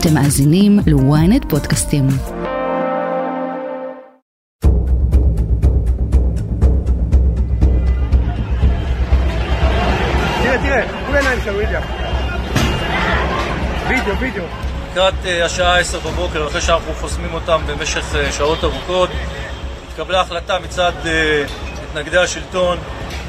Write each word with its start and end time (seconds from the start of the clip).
אתם 0.00 0.14
מאזינים 0.14 0.78
ל-ynet 0.86 1.48
פודקאסטים. 1.48 2.08
תראה, 10.42 10.58
תראה, 10.62 10.86
מול 11.06 11.16
העיניים 11.16 11.40
שלנו, 11.44 11.60
איליה. 11.60 11.80
וידאו, 13.88 14.18
וידאו. 14.18 14.44
לקראת 14.90 15.14
אה, 15.26 15.44
השעה 15.44 15.78
10 15.78 15.98
בבוקר, 15.98 16.46
אחרי 16.46 16.60
שאנחנו 16.60 16.92
חוסמים 16.94 17.34
אותם 17.34 17.60
במשך 17.66 18.14
אה, 18.14 18.32
שעות 18.32 18.64
ארוכות, 18.64 19.10
התקבלה 19.88 20.20
החלטה 20.20 20.58
מצד 20.58 20.92
אה, 21.06 21.44
מתנגדי 21.82 22.18
השלטון 22.18 22.78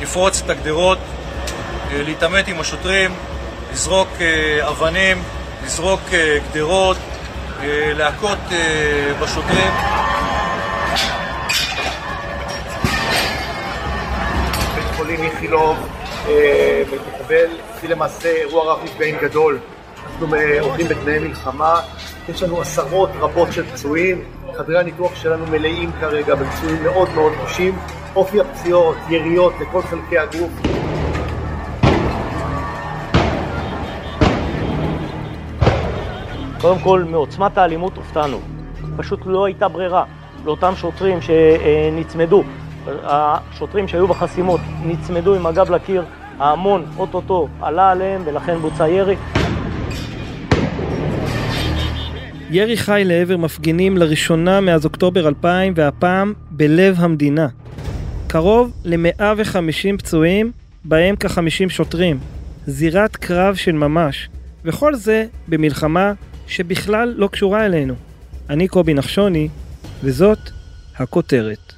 לפרוץ 0.02 0.42
את 0.46 0.50
הגדרות, 0.50 0.98
להתעמת 1.92 2.48
עם 2.48 2.60
השוטרים, 2.60 3.12
לזרוק 3.72 4.10
אבנים, 4.68 5.24
לזרוק 5.66 6.02
אה, 6.14 6.38
גדרות, 6.52 6.98
אה, 7.62 7.94
להכות 7.98 8.38
אה, 8.52 9.14
בשוטרים. 9.22 9.72
בית 14.76 14.96
חולים 14.96 15.24
איכילוב 15.24 15.78
מקבל 17.14 17.48
למעשה 17.90 18.30
אירוע 18.30 18.74
רב 18.74 18.80
נפגעים 18.84 19.16
גדול. 19.22 19.60
אנחנו 20.06 20.36
עובדים 20.60 20.88
בתנאי 20.88 21.20
מלחמה, 21.20 21.82
יש 22.30 22.44
לנו 22.44 22.62
עשרות 22.62 23.10
רבות 23.20 23.52
של 23.52 23.66
פצועים, 23.66 24.24
חדרי 24.58 24.80
הניתוח 24.80 25.16
שלנו 25.16 25.46
מלאים 25.48 25.92
כרגע 26.00 26.36
בפצועים 26.36 26.84
מאוד 26.84 27.10
מאוד 27.10 27.34
קשים, 27.46 27.80
אופי 28.16 28.40
הפציעות, 28.40 28.98
יריות 29.10 29.54
לכל 29.62 29.82
חלקי 29.82 30.18
הגוף. 30.18 30.50
קודם 36.62 36.80
כל, 36.80 37.04
מעוצמת 37.04 37.58
האלימות 37.58 37.98
הופתענו. 37.98 38.40
פשוט 38.98 39.20
לא 39.26 39.46
הייתה 39.46 39.68
ברירה 39.68 40.04
לאותם 40.46 40.74
שוטרים 40.76 41.20
שנצמדו. 41.22 42.44
השוטרים 42.86 43.88
שהיו 43.88 44.08
בחסימות 44.08 44.62
נצמדו 44.86 45.36
עם 45.36 45.46
הגב 45.46 45.72
לקיר, 45.72 46.04
ההמון 46.40 46.86
אוטוטו 46.98 47.48
עלה 47.62 47.92
עליהם 47.92 48.22
ולכן 48.26 48.58
בוצע 48.58 48.88
ירי. 48.88 49.16
ירי 52.52 52.78
חי 52.78 53.02
לעבר 53.06 53.38
מפגינים 53.38 53.98
לראשונה 53.98 54.62
מאז 54.62 54.86
אוקטובר 54.86 55.28
2000 55.28 55.74
והפעם 55.76 56.34
בלב 56.52 56.96
המדינה. 57.00 57.48
קרוב 58.28 58.72
ל-150 58.86 59.98
פצועים, 59.98 60.52
בהם 60.86 61.16
כ-50 61.20 61.70
שוטרים. 61.70 62.20
זירת 62.66 63.16
קרב 63.16 63.56
של 63.56 63.72
ממש. 63.72 64.30
וכל 64.66 64.96
זה 64.96 65.26
במלחמה 65.48 66.14
שבכלל 66.50 67.14
לא 67.18 67.28
קשורה 67.28 67.66
אלינו. 67.66 67.94
אני 68.50 68.68
קובי 68.68 68.94
נחשוני, 68.94 69.48
וזאת 70.04 70.40
הכותרת. 70.98 71.74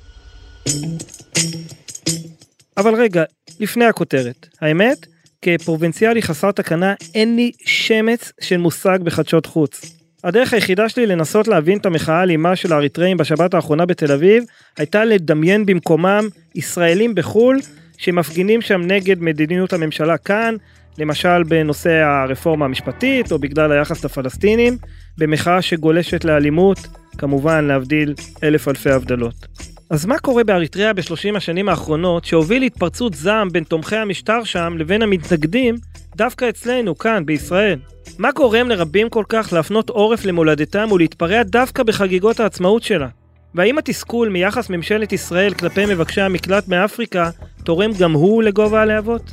אבל 2.77 2.95
רגע, 2.95 3.23
לפני 3.59 3.85
הכותרת. 3.85 4.47
האמת, 4.61 5.05
כפרובינציאלי 5.41 6.21
חסר 6.21 6.51
תקנה, 6.51 6.93
אין 7.15 7.35
לי 7.35 7.51
שמץ 7.65 8.31
של 8.41 8.57
מושג 8.57 8.99
בחדשות 9.03 9.45
חוץ. 9.45 9.81
הדרך 10.23 10.53
היחידה 10.53 10.89
שלי 10.89 11.05
לנסות 11.05 11.47
להבין 11.47 11.77
את 11.77 11.85
המחאה 11.85 12.19
האלימה 12.19 12.55
של 12.55 12.73
האריתראים 12.73 13.17
בשבת 13.17 13.53
האחרונה 13.53 13.85
בתל 13.85 14.11
אביב, 14.11 14.43
הייתה 14.77 15.05
לדמיין 15.05 15.65
במקומם 15.65 16.27
ישראלים 16.55 17.15
בחו"ל 17.15 17.59
שמפגינים 17.97 18.61
שם 18.61 18.81
נגד 18.81 19.21
מדיניות 19.21 19.73
הממשלה 19.73 20.17
כאן, 20.17 20.55
למשל 20.97 21.43
בנושא 21.43 21.89
הרפורמה 21.89 22.65
המשפטית 22.65 23.31
או 23.31 23.39
בגלל 23.39 23.71
היחס 23.71 24.05
לפלסטינים, 24.05 24.77
במחאה 25.17 25.61
שגולשת 25.61 26.25
לאלימות, 26.25 26.77
כמובן 27.17 27.65
להבדיל 27.65 28.13
אלף 28.43 28.67
אלפי 28.67 28.91
הבדלות. 28.91 29.47
אז 29.89 30.05
מה 30.05 30.19
קורה 30.19 30.43
באריתריאה 30.43 30.93
בשלושים 30.93 31.35
השנים 31.35 31.69
האחרונות 31.69 32.25
שהוביל 32.25 32.61
להתפרצות 32.61 33.13
זעם 33.13 33.49
בין 33.49 33.63
תומכי 33.63 33.95
המשטר 33.95 34.43
שם 34.43 34.75
לבין 34.77 35.01
המתנגדים 35.01 35.75
דווקא 36.15 36.49
אצלנו, 36.49 36.97
כאן, 36.97 37.25
בישראל? 37.25 37.79
מה 38.17 38.31
גורם 38.31 38.69
לרבים 38.69 39.09
כל 39.09 39.23
כך 39.29 39.53
להפנות 39.53 39.89
עורף 39.89 40.25
למולדתם 40.25 40.91
ולהתפרע 40.91 41.43
דווקא 41.43 41.83
בחגיגות 41.83 42.39
העצמאות 42.39 42.83
שלה? 42.83 43.07
והאם 43.55 43.77
התסכול 43.77 44.29
מיחס 44.29 44.69
ממשלת 44.69 45.13
ישראל 45.13 45.53
כלפי 45.53 45.85
מבקשי 45.85 46.21
המקלט 46.21 46.67
מאפריקה 46.67 47.29
תורם 47.63 47.91
גם 47.99 48.11
הוא 48.13 48.43
לגובה 48.43 48.81
הלהבות? 48.81 49.31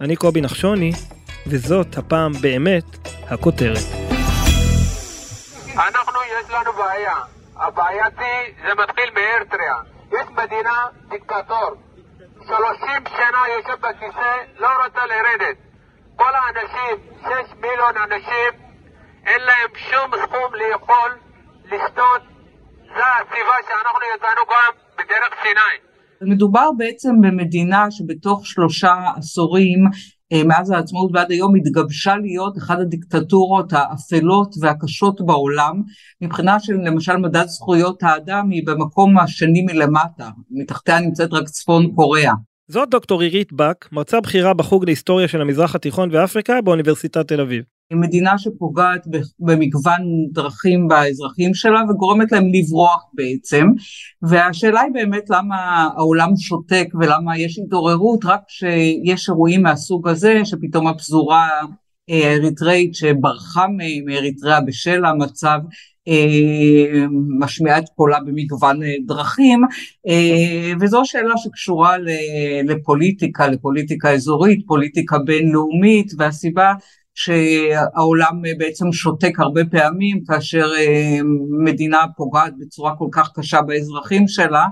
אני 0.00 0.16
קובי 0.16 0.40
נחשוני, 0.40 0.92
וזאת 1.46 1.98
הפעם 1.98 2.32
באמת 2.32 2.84
הכותרת. 3.30 3.86
אנחנו, 5.74 6.18
יש 6.22 6.50
לנו 6.50 6.72
בעיה. 6.72 7.16
הבעיה 7.56 8.06
היא, 8.18 8.54
זה 8.62 8.74
מתחיל 8.82 9.10
מאריתריאה. 9.14 9.80
יש 10.12 10.26
מדינה 10.30 10.86
דיקטטור. 11.08 11.70
30 12.46 12.56
שנה 13.16 13.42
יושב 13.56 13.80
בכיסא, 13.80 14.34
לא 14.58 14.68
רוצה 14.84 15.06
לרדת. 15.06 15.56
כל 16.16 16.32
האנשים, 16.34 16.96
6 17.22 17.28
מיליון 17.60 17.96
אנשים, 17.96 18.52
אין 19.26 19.40
להם 19.42 19.70
שום 19.90 20.10
סכום 20.22 20.54
לאכול, 20.54 21.10
לשתות. 21.64 22.22
זו 22.86 23.04
הסיבה 23.20 23.54
שאנחנו 23.68 24.00
יצאנו 24.16 24.40
גם 24.50 24.72
בדרך 24.98 25.34
סיני. 25.42 25.89
מדובר 26.22 26.68
בעצם 26.76 27.20
במדינה 27.20 27.90
שבתוך 27.90 28.46
שלושה 28.46 28.94
עשורים 29.16 29.78
אה, 30.32 30.44
מאז 30.44 30.70
העצמאות 30.70 31.10
ועד 31.14 31.30
היום 31.30 31.56
התגבשה 31.56 32.16
להיות 32.16 32.58
אחת 32.58 32.78
הדיקטטורות 32.80 33.72
האפלות 33.72 34.54
והקשות 34.60 35.20
בעולם. 35.26 35.82
מבחינה 36.20 36.60
של 36.60 36.72
למשל 36.72 37.16
מדד 37.16 37.46
זכויות 37.46 38.02
האדם 38.02 38.50
היא 38.50 38.66
במקום 38.66 39.18
השני 39.18 39.62
מלמטה, 39.62 40.30
מתחתיה 40.50 41.00
נמצאת 41.00 41.32
רק 41.32 41.48
צפון 41.48 41.94
קוריאה. 41.94 42.32
זאת 42.68 42.90
דוקטור 42.90 43.22
עירית 43.22 43.52
בק, 43.52 43.88
מרצה 43.92 44.20
בכירה 44.20 44.54
בחוג 44.54 44.84
להיסטוריה 44.84 45.28
של 45.28 45.40
המזרח 45.40 45.74
התיכון 45.74 46.08
ואפריקה 46.12 46.60
באוניברסיטת 46.60 47.28
תל 47.28 47.40
אביב. 47.40 47.79
היא 47.90 47.98
מדינה 47.98 48.38
שפוגעת 48.38 49.06
במגוון 49.40 50.02
דרכים 50.32 50.88
באזרחים 50.88 51.54
שלה 51.54 51.80
וגורמת 51.90 52.32
להם 52.32 52.44
לברוח 52.52 53.04
בעצם. 53.14 53.66
והשאלה 54.22 54.80
היא 54.80 54.92
באמת 54.92 55.30
למה 55.30 55.88
העולם 55.96 56.36
שותק 56.36 56.86
ולמה 57.00 57.38
יש 57.38 57.58
התעוררות 57.58 58.24
רק 58.24 58.40
כשיש 58.48 59.28
אירועים 59.28 59.62
מהסוג 59.62 60.08
הזה 60.08 60.40
שפתאום 60.44 60.86
הפזורה 60.86 61.48
האריתראית 62.10 62.94
שברחה 62.94 63.66
מאריתריאה 64.06 64.60
בשל 64.60 65.04
המצב 65.04 65.58
משמיעה 67.40 67.78
את 67.78 67.84
קולה 67.96 68.18
במגוון 68.26 68.80
דרכים 69.06 69.60
וזו 70.80 71.02
שאלה 71.04 71.34
שקשורה 71.36 71.96
לפוליטיקה, 72.64 73.48
לפוליטיקה 73.48 74.10
אזורית, 74.10 74.60
פוליטיקה 74.66 75.18
בינלאומית 75.18 76.12
והסיבה 76.18 76.72
שהעולם 77.20 78.42
בעצם 78.58 78.92
שותק 78.92 79.40
הרבה 79.40 79.64
פעמים 79.64 80.24
כאשר 80.28 80.70
מדינה 81.64 81.98
פוגעת 82.16 82.52
בצורה 82.58 82.96
כל 82.96 83.08
כך 83.12 83.30
קשה 83.34 83.62
באזרחים 83.62 84.28
שלה 84.28 84.64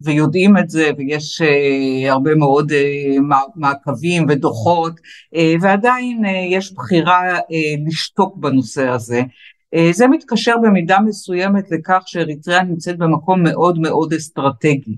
ויודעים 0.00 0.58
את 0.58 0.70
זה 0.70 0.90
ויש 0.98 1.42
הרבה 2.08 2.34
מאוד 2.34 2.72
מעקבים 3.56 4.26
ודוחות 4.28 4.92
ועדיין 5.60 6.22
יש 6.50 6.72
בחירה 6.72 7.38
לשתוק 7.86 8.36
בנושא 8.36 8.88
הזה. 8.88 9.22
זה 9.90 10.06
מתקשר 10.08 10.54
במידה 10.62 10.98
מסוימת 11.00 11.70
לכך 11.70 12.02
שאריתריאה 12.06 12.62
נמצאת 12.62 12.98
במקום 12.98 13.42
מאוד 13.42 13.78
מאוד 13.78 14.12
אסטרטגי. 14.12 14.96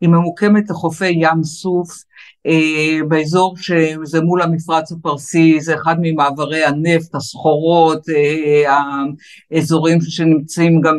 היא 0.00 0.08
ממוקמת 0.08 0.70
לחופי 0.70 1.08
ים 1.08 1.42
סוף 1.44 1.88
באזור 3.08 3.56
שזה 3.56 4.20
מול 4.20 4.42
המפרץ 4.42 4.92
הפרסי, 4.92 5.60
זה 5.60 5.74
אחד 5.74 5.96
ממעברי 6.00 6.64
הנפט, 6.64 7.14
הסחורות, 7.14 8.02
האזורים 9.52 9.98
שנמצאים 10.00 10.80
גם 10.80 10.98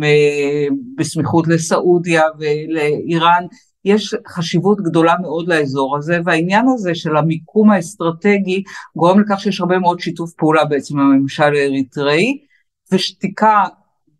בסמיכות 0.98 1.48
לסעודיה 1.48 2.22
ולאיראן, 2.40 3.44
יש 3.86 4.16
חשיבות 4.28 4.82
גדולה 4.82 5.14
מאוד 5.22 5.48
לאזור 5.48 5.98
הזה 5.98 6.20
והעניין 6.26 6.66
הזה 6.68 6.96
של 6.96 7.18
המיקום 7.18 7.70
האסטרטגי 7.70 8.64
גורם 8.96 9.20
לכך 9.20 9.40
שיש 9.40 9.60
הרבה 9.60 9.80
מאוד 9.80 10.00
שיתוף 10.00 10.34
פעולה 10.34 10.66
בעצם 10.66 11.00
עם 11.00 11.12
הממשל 11.12 11.44
האריתראי 11.44 12.38
ושתיקה 12.92 13.64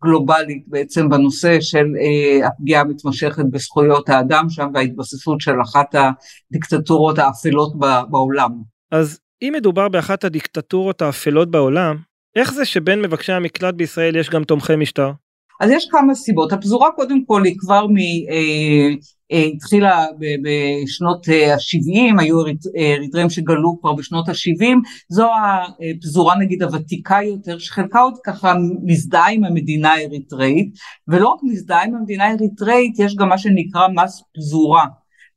גלובלית 0.04 0.64
בעצם 0.66 1.08
בנושא 1.08 1.60
של 1.60 1.86
אה, 2.00 2.46
הפגיעה 2.46 2.80
המתמשכת 2.80 3.44
בזכויות 3.50 4.08
האדם 4.08 4.46
שם 4.48 4.68
וההתבססות 4.74 5.40
של 5.40 5.62
אחת 5.62 5.94
הדיקטטורות 5.94 7.18
האפלות 7.18 7.72
בעולם. 8.10 8.50
אז 8.92 9.20
אם 9.42 9.52
מדובר 9.56 9.88
באחת 9.88 10.24
הדיקטטורות 10.24 11.02
האפלות 11.02 11.50
בעולם, 11.50 11.96
איך 12.36 12.52
זה 12.52 12.64
שבין 12.64 13.02
מבקשי 13.02 13.32
המקלט 13.32 13.74
בישראל 13.74 14.16
יש 14.16 14.30
גם 14.30 14.44
תומכי 14.44 14.76
משטר? 14.76 15.12
אז 15.60 15.70
יש 15.70 15.88
כמה 15.90 16.14
סיבות, 16.14 16.52
הפזורה 16.52 16.90
קודם 16.96 17.24
כל 17.24 17.44
היא 17.44 17.54
כבר 17.58 17.86
מ... 17.86 17.96
אה, 18.30 18.94
התחילה 19.30 20.06
בשנות 20.42 21.28
ה-70, 21.28 22.20
היו 22.20 22.36
אריתריאים 22.76 23.30
שגלו 23.30 23.80
כבר 23.80 23.92
בשנות 23.92 24.28
ה-70, 24.28 24.76
זו 25.08 25.28
הפזורה 25.96 26.36
נגיד 26.38 26.62
הוותיקה 26.62 27.18
יותר, 27.22 27.58
שחלקה 27.58 28.00
עוד 28.00 28.14
ככה 28.24 28.54
מזדהה 28.84 29.30
עם 29.30 29.44
המדינה 29.44 29.92
האריתראית, 29.92 30.74
ולא 31.08 31.28
רק 31.28 31.40
מזדהה 31.42 31.84
עם 31.84 31.94
המדינה 31.94 32.24
האריתראית, 32.24 32.98
יש 32.98 33.16
גם 33.16 33.28
מה 33.28 33.38
שנקרא 33.38 33.88
מס 33.94 34.22
פזורה. 34.36 34.84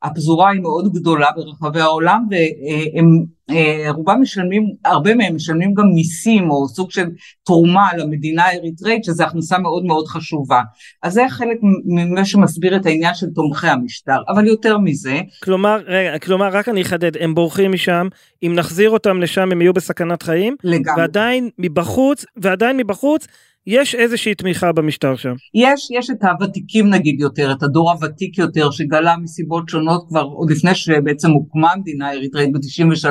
הפזורה 0.03 0.51
היא 0.51 0.61
מאוד 0.61 0.93
גדולה 0.93 1.27
ברחבי 1.35 1.79
העולם 1.79 2.27
והם 2.31 3.25
אה, 3.49 3.91
רובם 3.91 4.21
משלמים, 4.21 4.63
הרבה 4.85 5.15
מהם 5.15 5.35
משלמים 5.35 5.73
גם 5.73 5.85
מיסים 5.93 6.51
או 6.51 6.67
סוג 6.67 6.91
של 6.91 7.05
תרומה 7.43 7.87
למדינה 7.97 8.43
האריתראית 8.45 9.03
שזו 9.03 9.23
הכנסה 9.23 9.57
מאוד 9.57 9.85
מאוד 9.85 10.07
חשובה. 10.07 10.61
אז 11.03 11.13
זה 11.13 11.21
חלק 11.29 11.57
ממה 11.85 12.25
שמסביר 12.25 12.75
את 12.75 12.85
העניין 12.85 13.13
של 13.15 13.27
תומכי 13.35 13.67
המשטר, 13.67 14.17
אבל 14.29 14.47
יותר 14.47 14.77
מזה. 14.77 15.21
כלומר, 15.43 15.81
רגע, 15.87 16.19
כלומר 16.19 16.49
רק 16.51 16.69
אני 16.69 16.81
אחדד, 16.81 17.17
הם 17.17 17.35
בורחים 17.35 17.71
משם, 17.71 18.07
אם 18.43 18.53
נחזיר 18.55 18.89
אותם 18.89 19.21
לשם 19.21 19.51
הם 19.51 19.61
יהיו 19.61 19.73
בסכנת 19.73 20.23
חיים, 20.23 20.55
לגמרי. 20.63 21.01
ועדיין 21.01 21.49
מבחוץ, 21.59 22.25
ועדיין 22.37 22.77
מבחוץ 22.77 23.27
יש 23.67 23.95
איזושהי 23.95 24.35
תמיכה 24.35 24.71
במשטר 24.71 25.15
שם. 25.15 25.33
יש, 25.53 25.87
יש 25.91 26.09
את 26.09 26.23
הוותיקים 26.23 26.89
נגיד 26.89 27.19
יותר, 27.19 27.51
את 27.51 27.63
הדור 27.63 27.91
הוותיק 27.91 28.37
יותר 28.37 28.71
שגלה 28.71 29.17
מסיבות 29.17 29.69
שונות 29.69 30.05
כבר 30.07 30.21
עוד 30.21 30.51
לפני 30.51 30.75
שבעצם 30.75 31.31
הוקמה 31.31 31.71
המדינה 31.71 32.09
האריתראית 32.09 32.51
ב-93 32.51 33.09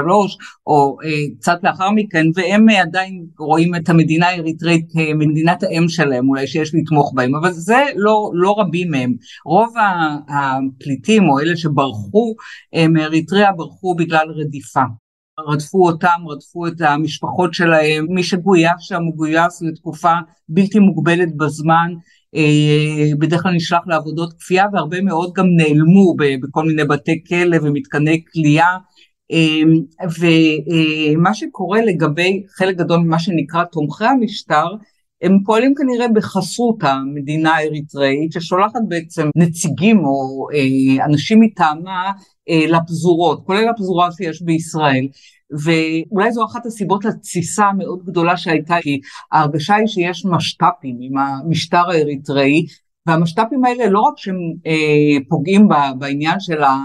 או 0.66 0.96
אה, 1.04 1.08
קצת 1.38 1.58
לאחר 1.62 1.90
מכן 1.90 2.26
והם 2.34 2.68
עדיין 2.68 3.26
רואים 3.38 3.74
את 3.74 3.88
המדינה 3.88 4.28
האריתראית 4.28 4.86
כמדינת 4.92 5.62
האם 5.62 5.88
שלהם 5.88 6.28
אולי 6.28 6.46
שיש 6.46 6.70
לתמוך 6.74 7.12
בהם 7.14 7.34
אבל 7.34 7.52
זה 7.52 7.82
לא, 7.96 8.30
לא 8.34 8.54
רבים 8.58 8.90
מהם. 8.90 9.14
רוב 9.46 9.74
הפליטים 10.28 11.28
או 11.28 11.40
אלה 11.40 11.56
שברחו 11.56 12.34
אה, 12.74 12.88
מאריתריאה 12.88 13.52
ברחו 13.52 13.94
בגלל 13.94 14.26
רדיפה. 14.30 14.82
רדפו 15.46 15.86
אותם, 15.86 16.28
רדפו 16.28 16.66
את 16.66 16.80
המשפחות 16.80 17.54
שלהם, 17.54 18.06
מי 18.08 18.22
שגויס 18.22 18.80
שם 18.80 19.02
הוא 19.02 19.16
גויס 19.16 19.62
לתקופה 19.62 20.12
בלתי 20.48 20.78
מוגבלת 20.78 21.36
בזמן, 21.36 21.92
אה, 22.34 23.16
בדרך 23.18 23.42
כלל 23.42 23.52
נשלח 23.52 23.80
לעבודות 23.86 24.32
כפייה 24.32 24.66
והרבה 24.72 25.00
מאוד 25.00 25.32
גם 25.34 25.46
נעלמו 25.56 26.14
בכל 26.16 26.64
מיני 26.66 26.84
בתי 26.84 27.24
כלא 27.28 27.56
ומתקני 27.62 28.24
כליאה 28.32 28.76
אה, 29.32 29.62
ומה 30.20 31.34
שקורה 31.34 31.80
לגבי 31.84 32.42
חלק 32.58 32.76
גדול 32.76 33.00
ממה 33.00 33.18
שנקרא 33.18 33.64
תומכי 33.64 34.04
המשטר 34.04 34.66
הם 35.22 35.38
פועלים 35.44 35.74
כנראה 35.74 36.08
בחסות 36.08 36.76
המדינה 36.82 37.56
האריתראית 37.56 38.32
ששולחת 38.32 38.80
בעצם 38.88 39.28
נציגים 39.36 40.04
או 40.04 40.46
אה, 40.54 41.04
אנשים 41.04 41.40
מטעמה 41.40 42.10
אה, 42.48 42.66
לפזורות, 42.68 43.42
כולל 43.46 43.68
הפזורה 43.68 44.12
שיש 44.12 44.42
בישראל. 44.42 45.06
ואולי 45.50 46.32
זו 46.32 46.44
אחת 46.44 46.66
הסיבות 46.66 47.04
לתסיסה 47.04 47.64
המאוד 47.64 48.04
גדולה 48.04 48.36
שהייתה, 48.36 48.76
כי 48.82 49.00
ההרגשה 49.32 49.74
היא 49.74 49.86
שיש 49.86 50.26
משת"פים 50.26 50.96
עם 51.00 51.18
המשטר 51.18 51.90
האריתראי, 51.90 52.66
והמשת"פים 53.06 53.64
האלה 53.64 53.90
לא 53.90 54.00
רק 54.00 54.14
שהם 54.16 54.36
אה, 54.66 55.24
פוגעים 55.28 55.68
ב, 55.68 55.74
בעניין 55.98 56.40
של, 56.40 56.62
ה, 56.62 56.76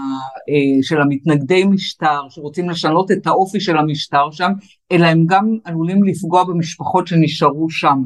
אה, 0.48 0.82
של 0.82 1.00
המתנגדי 1.00 1.64
משטר, 1.64 2.20
שרוצים 2.28 2.70
לשנות 2.70 3.10
את 3.10 3.26
האופי 3.26 3.60
של 3.60 3.76
המשטר 3.76 4.30
שם, 4.30 4.52
אלא 4.92 5.06
הם 5.06 5.24
גם 5.26 5.56
עלולים 5.64 6.04
לפגוע 6.04 6.44
במשפחות 6.44 7.06
שנשארו 7.06 7.70
שם. 7.70 8.02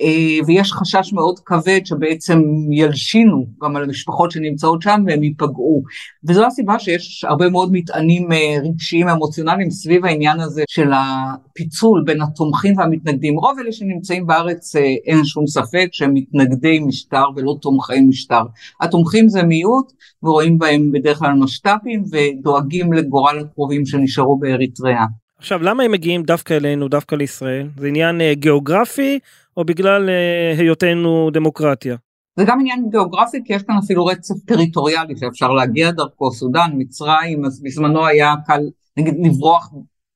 אה, 0.00 0.46
ויש 0.46 0.72
חשש 0.72 1.12
מאוד 1.12 1.38
כבד 1.44 1.80
שבעצם 1.84 2.42
ילשינו 2.72 3.46
גם 3.62 3.76
על 3.76 3.82
המשפחות 3.82 4.30
שנמצאות 4.30 4.82
שם 4.82 5.04
והם 5.06 5.22
ייפגעו. 5.22 5.82
וזו 6.28 6.46
הסיבה 6.46 6.78
שיש 6.78 7.24
הרבה 7.24 7.48
מאוד 7.48 7.68
מטענים 7.72 8.32
אה, 8.32 8.56
רגשיים 8.64 9.08
אמוציונליים 9.08 9.70
סביב 9.70 10.04
העניין 10.04 10.40
הזה 10.40 10.62
של 10.68 10.90
הפיצול 10.94 12.02
בין 12.06 12.22
התומכים 12.22 12.78
והמתנגדים. 12.78 13.38
רוב 13.38 13.58
אלה 13.58 13.72
שנמצאים 13.72 14.26
בארץ 14.26 14.76
אה, 14.76 14.94
אין 15.06 15.24
שום 15.24 15.46
ספק 15.46 15.88
שהם 15.92 16.14
מתנגדי 16.14 16.78
משטר 16.78 17.24
ולא 17.36 17.56
תומכי 17.62 18.00
משטר. 18.00 18.42
התומכים 18.80 19.28
זה 19.28 19.42
מיעוט 19.42 19.92
ורואים 20.22 20.58
בהם 20.58 20.92
בדרך 20.92 21.18
כלל 21.18 21.32
משת"פים 21.32 22.04
ודואגים 22.12 22.92
לגורל 22.92 23.38
הקרובים 23.38 23.86
שנשארו 23.86 24.38
באריתריאה. 24.38 25.04
עכשיו 25.38 25.62
למה 25.62 25.82
הם 25.82 25.92
מגיעים 25.92 26.22
דווקא 26.22 26.54
אלינו 26.54 26.88
דווקא 26.88 27.14
לישראל? 27.14 27.68
זה 27.76 27.86
עניין 27.88 28.20
גיאוגרפי 28.32 29.18
או 29.56 29.64
בגלל 29.64 30.08
אה, 30.08 30.54
היותנו 30.58 31.30
דמוקרטיה? 31.32 31.96
זה 32.36 32.44
גם 32.46 32.60
עניין 32.60 32.86
גיאוגרפי 32.90 33.38
כי 33.44 33.52
יש 33.52 33.62
כאן 33.62 33.76
אפילו 33.84 34.06
רצף 34.06 34.34
טריטוריאלי 34.46 35.14
שאפשר 35.16 35.52
להגיע 35.52 35.90
דרכו, 35.90 36.32
סודאן, 36.32 36.70
מצרים, 36.74 37.44
אז 37.44 37.62
בזמנו 37.62 38.06
היה 38.06 38.34
קל 38.46 38.60
נגיד 38.96 39.14
לברוח 39.24 39.70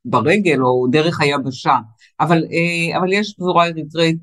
ברגל 0.04 0.62
או 0.62 0.86
דרך 0.90 1.20
היבשה, 1.20 1.76
אבל, 2.20 2.44
אה, 2.52 2.98
אבל 2.98 3.12
יש 3.12 3.34
פזורה 3.38 3.66
אריתראית 3.66 4.18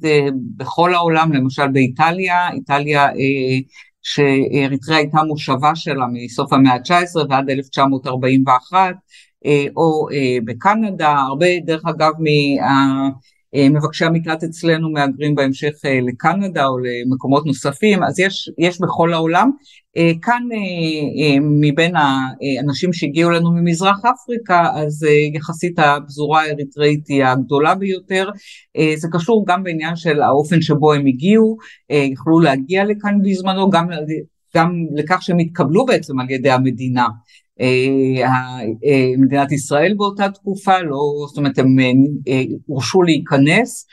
בכל 0.57 0.93
העולם, 0.93 1.33
למשל 1.33 1.67
באיטליה, 1.67 2.49
איטליה 2.51 3.07
שאריתריאה 4.01 4.99
הייתה 4.99 5.23
מושבה 5.23 5.75
שלה 5.75 6.05
מסוף 6.13 6.53
המאה 6.53 6.73
ה-19 6.73 7.15
ועד 7.29 7.49
1941, 7.49 8.95
או 9.75 10.07
בקנדה, 10.45 11.11
הרבה 11.11 11.47
דרך 11.65 11.81
אגב 11.85 12.11
מה... 12.19 13.09
אה, 13.55 13.67
המקלט 14.07 14.43
אצלנו 14.43 14.89
מהגרים 14.89 15.35
בהמשך 15.35 15.73
אה, 15.85 15.99
לקנדה 16.01 16.65
או 16.65 16.77
למקומות 16.77 17.45
נוספים, 17.45 18.03
אז 18.03 18.19
יש, 18.19 18.49
יש 18.57 18.81
בכל 18.81 19.13
העולם. 19.13 19.51
אה, 19.97 20.11
כאן 20.21 20.43
מבין 21.41 21.93
האנשים 21.95 22.93
שהגיעו 22.93 23.31
לנו 23.31 23.51
ממזרח 23.51 23.99
אפריקה, 24.05 24.69
אז 24.75 25.05
יחסית 25.33 25.79
הפזורה 25.79 26.41
האריתראית 26.41 27.07
היא 27.07 27.23
הגדולה 27.23 27.75
ביותר. 27.75 28.29
זה 28.95 29.07
קשור 29.11 29.45
גם 29.47 29.63
בעניין 29.63 29.95
של 29.95 30.21
האופן 30.21 30.61
שבו 30.61 30.93
הם 30.93 31.05
הגיעו, 31.05 31.57
יכלו 31.89 32.39
להגיע 32.39 32.85
לכאן 32.85 33.21
בזמנו, 33.23 33.69
גם, 33.69 33.87
גם 34.55 34.85
לכך 34.95 35.21
שהם 35.21 35.39
התקבלו 35.39 35.85
בעצם 35.85 36.19
על 36.19 36.31
ידי 36.31 36.51
המדינה. 36.51 37.07
אה, 37.61 38.27
אה, 38.85 39.11
מדינת 39.17 39.51
ישראל 39.51 39.93
באותה 39.97 40.29
תקופה, 40.29 40.79
לא, 40.79 41.25
זאת 41.27 41.37
אומרת 41.37 41.57
הם 41.57 41.79
אה, 42.27 42.43
הורשו 42.65 43.01
להיכנס, 43.01 43.87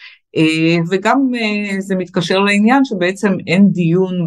וגם 0.90 1.30
זה 1.78 1.96
מתקשר 1.96 2.38
לעניין 2.38 2.84
שבעצם 2.84 3.32
אין 3.46 3.70
דיון 3.70 4.26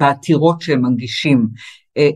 בעתירות 0.00 0.60
שהם 0.60 0.82
מנגישים. 0.82 1.46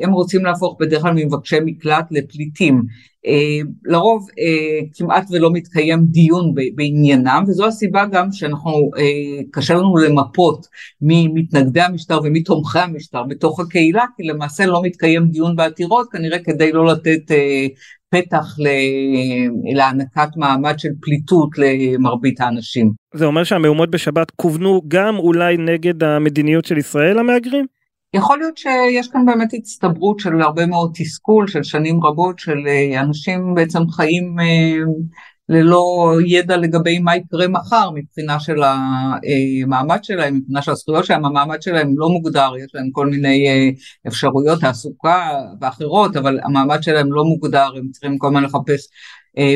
הם 0.00 0.12
רוצים 0.12 0.44
להפוך 0.44 0.77
בדרך 0.81 1.03
כלל 1.03 1.15
ממבקשי 1.15 1.56
מקלט 1.65 2.06
לפליטים. 2.11 2.82
אה, 3.27 3.61
לרוב 3.85 4.27
אה, 4.38 4.87
כמעט 4.94 5.25
ולא 5.31 5.53
מתקיים 5.53 6.05
דיון 6.05 6.55
בעניינם 6.75 7.44
וזו 7.49 7.67
הסיבה 7.67 8.05
גם 8.12 8.32
שאנחנו 8.32 8.73
אה, 8.99 9.43
קשה 9.50 9.75
לנו 9.75 9.97
למפות 9.97 10.66
ממתנגדי 11.00 11.81
המשטר 11.81 12.19
ומתומכי 12.25 12.78
המשטר 12.78 13.23
בתוך 13.23 13.61
הקהילה 13.61 14.04
כי 14.16 14.23
למעשה 14.23 14.66
לא 14.66 14.83
מתקיים 14.83 15.28
דיון 15.28 15.57
בעתירות 15.57 16.09
כנראה 16.12 16.38
כדי 16.38 16.73
לא 16.73 16.87
לתת 16.87 17.35
פתח 18.11 18.57
להענקת 19.75 20.28
מעמד 20.37 20.78
של 20.78 20.88
פליטות 21.00 21.50
למרבית 21.59 22.40
האנשים. 22.40 22.93
זה 23.14 23.25
אומר 23.25 23.45
שהמהומות 23.45 23.90
בשבת 23.90 24.31
כוונו 24.31 24.81
גם 24.88 25.16
אולי 25.16 25.57
נגד 25.57 26.04
המדיניות 26.04 26.64
של 26.64 26.78
ישראל 26.78 27.19
המהגרים? 27.19 27.66
יכול 28.14 28.38
להיות 28.38 28.57
שיש 28.57 29.09
כאן 29.09 29.26
באמת 29.26 29.49
הצטברות 29.52 30.21
של 30.21 30.43
הרבה 30.43 30.67
מאוד 30.67 30.90
תסכול 30.95 31.49
של 31.49 31.62
שנים 31.62 32.05
רבות 32.05 32.38
של 32.38 32.59
אה, 32.67 33.00
אנשים 33.00 33.55
בעצם 33.55 33.90
חיים 33.90 34.37
אה, 34.40 34.76
ללא 35.49 36.17
ידע 36.26 36.57
לגבי 36.57 36.99
מה 36.99 37.17
יקרה 37.17 37.49
מחר 37.49 37.90
מבחינה 37.95 38.40
של 38.40 38.62
המעמד 38.62 40.05
שלהם, 40.05 40.37
מבחינה 40.37 40.62
של 40.62 40.71
הזכויות 40.71 41.05
שלהם, 41.05 41.25
המעמד 41.25 41.62
שלהם 41.62 41.95
לא 41.97 42.09
מוגדר, 42.09 42.52
יש 42.64 42.75
להם 42.75 42.90
כל 42.93 43.07
מיני 43.07 43.49
אה, 43.49 43.69
אפשרויות 44.09 44.61
תעסוקה 44.61 45.31
ואחרות, 45.61 46.17
אבל 46.17 46.40
המעמד 46.45 46.83
שלהם 46.83 47.12
לא 47.12 47.25
מוגדר, 47.25 47.69
הם 47.76 47.88
צריכים 47.90 48.19
כל 48.19 48.26
הזמן 48.26 48.43
לחפש 48.43 48.88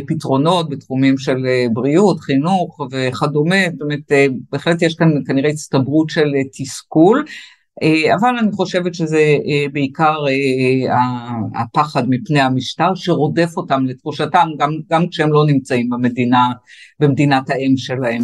פתרונות 0.06 0.68
בתחומים 0.68 1.18
של 1.18 1.36
בריאות, 1.72 2.20
חינוך 2.20 2.80
וכדומה, 2.90 3.56
זאת 3.72 3.82
אומרת 3.82 4.32
בהחלט 4.52 4.82
יש 4.82 4.94
כאן 4.94 5.08
כנראה 5.26 5.50
הצטברות 5.50 6.10
של 6.10 6.32
תסכול. 6.52 7.24
אה, 7.82 8.14
אבל 8.14 8.38
אני 8.38 8.52
חושבת 8.52 8.94
שזה 8.94 9.18
אה, 9.18 9.66
בעיקר 9.72 10.16
אה, 10.28 10.96
הפחד 11.62 12.08
מפני 12.08 12.40
המשטר 12.40 12.94
שרודף 12.94 13.50
אותם 13.56 13.86
לתחושתם 13.86 14.48
גם, 14.58 14.70
גם 14.90 15.08
כשהם 15.08 15.32
לא 15.32 15.46
נמצאים 15.46 15.90
במדינה, 15.90 16.52
במדינת 17.00 17.50
האם 17.50 17.76
שלהם. 17.76 18.22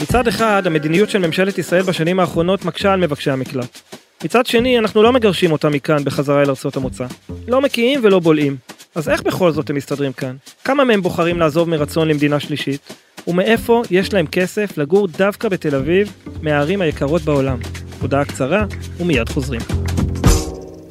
מצד 0.00 0.28
אחד, 0.28 0.62
המדיניות 0.66 1.10
של 1.10 1.26
ממשלת 1.26 1.58
ישראל 1.58 1.82
בשנים 1.82 2.20
האחרונות 2.20 2.64
מקשה 2.64 2.92
על 2.92 3.00
מבקשי 3.00 3.30
המקלט. 3.30 3.78
מצד 4.24 4.46
שני, 4.46 4.78
אנחנו 4.78 5.02
לא 5.02 5.12
מגרשים 5.12 5.52
אותם 5.52 5.72
מכאן 5.72 6.04
בחזרה 6.04 6.42
אל 6.42 6.48
ארצות 6.48 6.76
המוצא. 6.76 7.06
לא 7.48 7.60
מקיאים 7.60 8.00
ולא 8.02 8.18
בולעים. 8.18 8.56
אז 8.98 9.08
איך 9.08 9.22
בכל 9.22 9.52
זאת 9.52 9.70
הם 9.70 9.76
מסתדרים 9.76 10.12
כאן? 10.12 10.36
כמה 10.64 10.84
מהם 10.84 11.02
בוחרים 11.02 11.38
לעזוב 11.38 11.68
מרצון 11.68 12.08
למדינה 12.08 12.40
שלישית? 12.40 12.92
ומאיפה 13.26 13.82
יש 13.90 14.12
להם 14.12 14.26
כסף 14.26 14.78
לגור 14.78 15.08
דווקא 15.08 15.48
בתל 15.48 15.74
אביב, 15.74 16.12
מהערים 16.42 16.80
היקרות 16.80 17.22
בעולם? 17.22 17.58
הודעה 18.00 18.24
קצרה, 18.24 18.64
ומיד 19.00 19.28
חוזרים. 19.28 19.60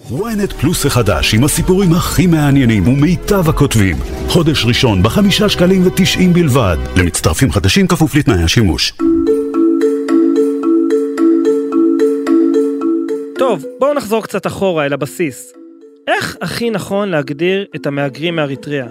ynet 0.09 0.53
פלוס 0.61 0.85
החדש 0.85 1.33
עם 1.33 1.43
הסיפורים 1.43 1.93
הכי 1.93 2.27
מעניינים 2.27 2.87
ומיטב 2.87 3.49
הכותבים. 3.49 3.95
חודש 4.27 4.65
ראשון 4.65 5.03
בחמישה 5.03 5.49
שקלים 5.49 5.87
ותשעים 5.87 6.33
בלבד. 6.33 6.77
למצטרפים 6.95 7.51
חדשים 7.51 7.87
כפוף 7.87 8.15
לתנאי 8.15 8.43
השימוש. 8.43 8.93
טוב, 13.39 13.65
בואו 13.79 13.93
נחזור 13.93 14.23
קצת 14.23 14.47
אחורה 14.47 14.85
אל 14.85 14.93
הבסיס. 14.93 15.53
איך 16.07 16.37
הכי 16.41 16.69
נכון 16.69 17.09
להגדיר 17.09 17.65
את 17.75 17.87
המהגרים 17.87 18.35
מאריתריאה? 18.35 18.87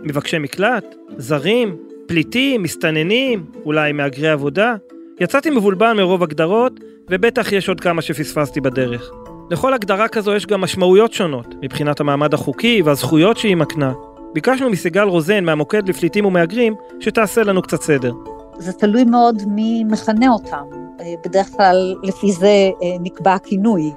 מבקשי 0.00 0.38
מקלט? 0.38 0.94
זרים? 1.16 1.76
פליטים? 2.06 2.62
מסתננים? 2.62 3.44
אולי 3.64 3.92
מהגרי 3.92 4.28
עבודה? 4.28 4.74
יצאתי 5.20 5.50
מבולבל 5.50 5.92
מרוב 5.92 6.22
הגדרות, 6.22 6.72
ובטח 7.10 7.52
יש 7.52 7.68
עוד 7.68 7.80
כמה 7.80 8.02
שפספסתי 8.02 8.60
בדרך. 8.60 9.10
לכל 9.50 9.74
הגדרה 9.74 10.08
כזו 10.08 10.34
יש 10.34 10.46
גם 10.46 10.60
משמעויות 10.60 11.12
שונות, 11.12 11.54
מבחינת 11.62 12.00
המעמד 12.00 12.34
החוקי 12.34 12.82
והזכויות 12.84 13.36
שהיא 13.36 13.56
מקנה. 13.56 13.92
ביקשנו 14.32 14.70
מסיגל 14.70 15.02
רוזן 15.02 15.44
מהמוקד 15.44 15.88
לפליטים 15.88 16.24
ומהגרים, 16.24 16.74
שתעשה 17.00 17.42
לנו 17.42 17.62
קצת 17.62 17.82
סדר. 17.82 18.12
זה 18.58 18.72
תלוי 18.72 19.04
מאוד 19.04 19.42
מי 19.46 19.84
מכנה 19.84 20.28
אותם. 20.28 20.64
אה, 21.00 21.14
בדרך 21.24 21.46
כלל 21.56 21.94
לפי 22.02 22.32
זה 22.32 22.46
אה, 22.82 22.96
נקבע 23.00 23.34
הכינוי. 23.34 23.90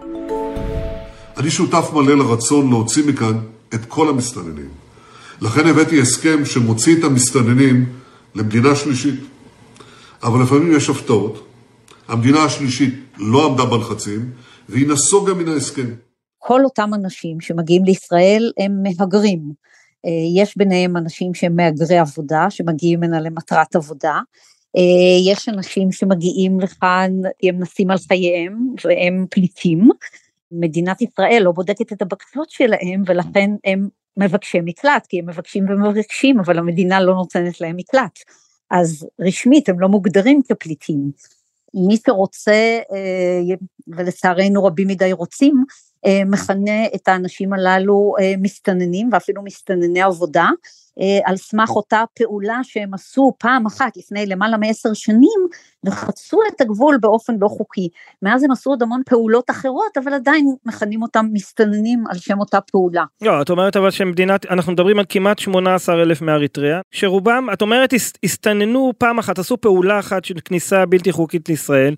אני 1.38 1.52
שותף 1.52 1.90
מלא 1.94 2.18
לרצון 2.18 2.70
להוציא 2.70 3.04
מכאן 3.08 3.40
את 3.74 3.86
כל 3.88 4.10
המסתננים. 4.10 4.70
לכן 5.42 5.68
הבאתי 5.68 6.02
הסכם 6.02 6.46
שמוציא 6.46 7.00
את 7.00 7.04
המסתננים 7.04 7.86
למדינה 8.36 8.76
שלישית. 8.76 9.20
אבל 10.24 10.44
לפעמים 10.44 10.78
יש 10.78 10.90
הפתעות. 10.90 11.48
המדינה 12.08 12.44
השלישית 12.44 12.94
לא 13.18 13.46
עמדה 13.46 13.66
בלחצים, 13.66 14.32
והיא 14.70 14.88
נסוגה 14.88 15.34
מן 15.34 15.48
ההסכם. 15.48 15.94
כל 16.40 16.64
אותם 16.64 16.92
אנשים 16.94 17.42
שמגיעים 17.42 17.86
לישראל 17.86 18.52
הם 18.60 18.84
מהגרים. 18.84 19.40
אה, 20.06 20.42
יש 20.44 20.58
ביניהם 20.58 20.98
אנשים 20.98 21.34
שהם 21.34 21.56
מהגרי 21.56 21.98
עבודה, 21.98 22.50
שמגיעים 22.50 23.04
הנה 23.04 23.20
למטרת 23.20 23.76
עבודה. 23.76 24.20
אה, 24.78 25.32
יש 25.32 25.50
אנשים 25.50 25.92
שמגיעים 25.92 26.60
לכאן, 26.60 27.12
הם 27.44 27.60
נסים 27.60 27.92
על 27.92 27.98
חייהם 27.98 28.76
והם 28.86 29.26
פליטים. 29.30 29.90
מדינת 30.60 31.02
ישראל 31.02 31.42
לא 31.44 31.52
בודקת 31.52 31.94
את 31.94 32.02
הבקשות 32.02 32.50
שלהם 32.50 33.04
ולכן 33.06 33.50
הם 33.66 33.88
מבקשי 34.18 34.60
מקלט, 34.64 35.08
כי 35.08 35.20
הם 35.20 35.30
מבקשים 35.30 35.66
ומבקשים, 35.70 36.40
אבל 36.40 36.58
המדינה 36.58 37.02
לא 37.02 37.14
נותנת 37.14 37.62
להם 37.62 37.76
מקלט. 37.76 38.20
אז 38.72 39.08
רשמית 39.20 39.70
הם 39.70 39.80
לא 39.80 39.88
מוגדרים 39.90 40.42
כפליטים. 40.50 41.12
מי 41.88 41.98
שרוצה, 42.06 42.80
אה, 42.92 43.56
ולצערנו 43.88 44.66
רבים 44.66 44.88
מדי 44.88 45.14
רוצים, 45.14 45.64
מכנה 46.26 46.86
את 46.96 47.08
האנשים 47.08 47.54
הללו 47.54 48.14
אה, 48.20 48.34
מסתננים 48.38 49.10
ואפילו 49.12 49.44
מסתנני 49.44 50.02
עבודה, 50.02 50.50
על 51.26 51.38
סמך 51.38 51.70
אותה 51.70 52.04
פעולה 52.16 52.60
שהם 52.64 52.94
עשו 52.94 53.34
פעם 53.40 53.66
אחת 53.66 53.98
לפני 53.98 54.26
למעלה 54.26 54.58
מעשר 54.58 54.94
שנים 54.94 55.48
וחצו 55.86 56.38
את 56.48 56.62
הגבול 56.62 56.98
באופן 57.02 57.34
לא 57.40 57.48
חוקי. 57.48 57.90
מאז 58.22 58.44
הם 58.44 58.52
עשו 58.52 58.70
עוד 58.70 58.84
המון 58.84 59.02
פעולות 59.06 59.50
אחרות, 59.50 59.98
אבל 60.04 60.14
עדיין 60.14 60.56
מכנים 60.66 61.02
אותם 61.02 61.26
מסתננים 61.34 62.04
על 62.10 62.18
שם 62.18 62.40
אותה 62.40 62.62
פעולה. 62.62 63.04
לא, 63.22 63.42
את 63.42 63.50
אומרת 63.50 63.78
אבל 63.78 63.92
שמדינת, 63.92 64.46
אנחנו 64.46 64.72
מדברים 64.72 65.00
על 65.00 65.06
כמעט 65.10 65.40
18 65.40 66.02
אלף 66.02 66.22
מאריתריאה, 66.22 66.82
שרובם, 66.92 67.48
את 67.54 67.62
אומרת, 67.62 67.94
הסתננו 68.24 68.94
פעם 68.98 69.20
אחת, 69.20 69.40
עשו 69.40 69.58
פעולה 69.58 70.00
אחת 70.00 70.26
של 70.26 70.36
כניסה 70.46 70.86
בלתי 70.86 71.12
חוקית 71.12 71.50
לישראל. 71.50 71.96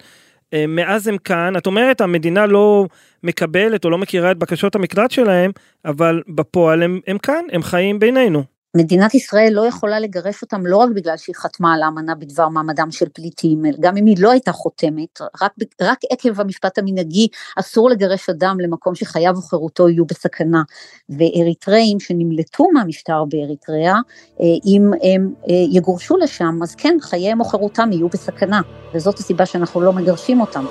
אה, 0.53 0.67
מאז 0.67 1.07
הם 1.07 1.17
כאן, 1.17 1.57
את 1.57 1.67
אומרת 1.67 2.01
המדינה 2.01 2.45
לא 2.45 2.85
מקבלת 3.23 3.85
או 3.85 3.89
לא 3.89 3.97
מכירה 3.97 4.31
את 4.31 4.37
בקשות 4.37 4.75
המקלט 4.75 5.11
שלהם, 5.11 5.51
אבל 5.85 6.21
בפועל 6.27 6.83
הם, 6.83 6.99
הם 7.07 7.17
כאן, 7.17 7.43
הם 7.51 7.63
חיים 7.63 7.99
בינינו. 7.99 8.54
מדינת 8.75 9.13
ישראל 9.13 9.49
לא 9.51 9.67
יכולה 9.67 9.99
לגרש 9.99 10.41
אותם 10.41 10.65
לא 10.65 10.77
רק 10.77 10.89
בגלל 10.95 11.17
שהיא 11.17 11.35
חתמה 11.35 11.73
על 11.73 11.83
האמנה 11.83 12.15
בדבר 12.15 12.49
מעמדם 12.49 12.91
של 12.91 13.05
פליטים, 13.13 13.61
גם 13.79 13.97
אם 13.97 14.05
היא 14.05 14.15
לא 14.19 14.31
הייתה 14.31 14.51
חותמת, 14.51 15.21
רק, 15.41 15.51
רק 15.81 15.97
עקב 16.09 16.41
המשפט 16.41 16.77
המנהגי 16.77 17.27
אסור 17.59 17.89
לגרש 17.89 18.29
אדם 18.29 18.59
למקום 18.59 18.95
שחייו 18.95 19.33
וחירותו 19.37 19.89
יהיו 19.89 20.05
בסכנה. 20.05 20.63
ואריתראים 21.09 21.99
שנמלטו 21.99 22.63
מהמשטר 22.73 23.23
באריתריאה, 23.29 23.95
אה, 24.41 24.45
אם 24.65 24.91
הם 25.03 25.33
אה, 25.49 25.53
יגורשו 25.71 26.17
לשם, 26.17 26.59
אז 26.63 26.75
כן, 26.75 26.97
חייהם 27.01 27.39
או 27.39 27.45
חירותם 27.45 27.89
יהיו 27.91 28.09
בסכנה, 28.09 28.61
וזאת 28.93 29.19
הסיבה 29.19 29.45
שאנחנו 29.45 29.81
לא 29.81 29.93
מגרשים 29.93 30.41
אותם. 30.41 30.65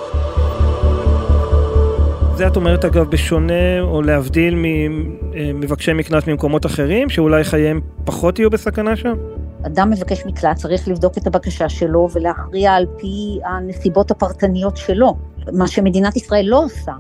זה 2.37 2.47
את 2.47 2.57
אומרת 2.57 2.85
אגב 2.85 3.11
בשונה 3.11 3.81
או 3.81 4.03
להבדיל 4.03 4.55
ממבקשי 4.57 5.93
מקלט 5.93 6.29
ממקומות 6.29 6.67
אחרים, 6.67 7.11
שאולי 7.11 7.45
חייהם 7.45 7.81
פחות 8.05 8.39
יהיו 8.39 8.51
בסכנה 8.51 8.97
שם? 8.97 9.15
אדם 9.67 9.91
מבקש 9.91 10.27
מקלט 10.27 10.57
צריך 10.57 10.89
לבדוק 10.89 11.19
את 11.19 11.27
הבקשה 11.27 11.69
שלו 11.69 12.09
ולהכריע 12.13 12.73
על 12.73 12.87
פי 12.99 13.39
הנסיבות 13.45 14.11
הפרטניות 14.11 14.77
שלו, 14.77 15.17
מה 15.53 15.67
שמדינת 15.67 16.17
ישראל 16.17 16.45
לא 16.49 16.65
עושה. 16.65 16.93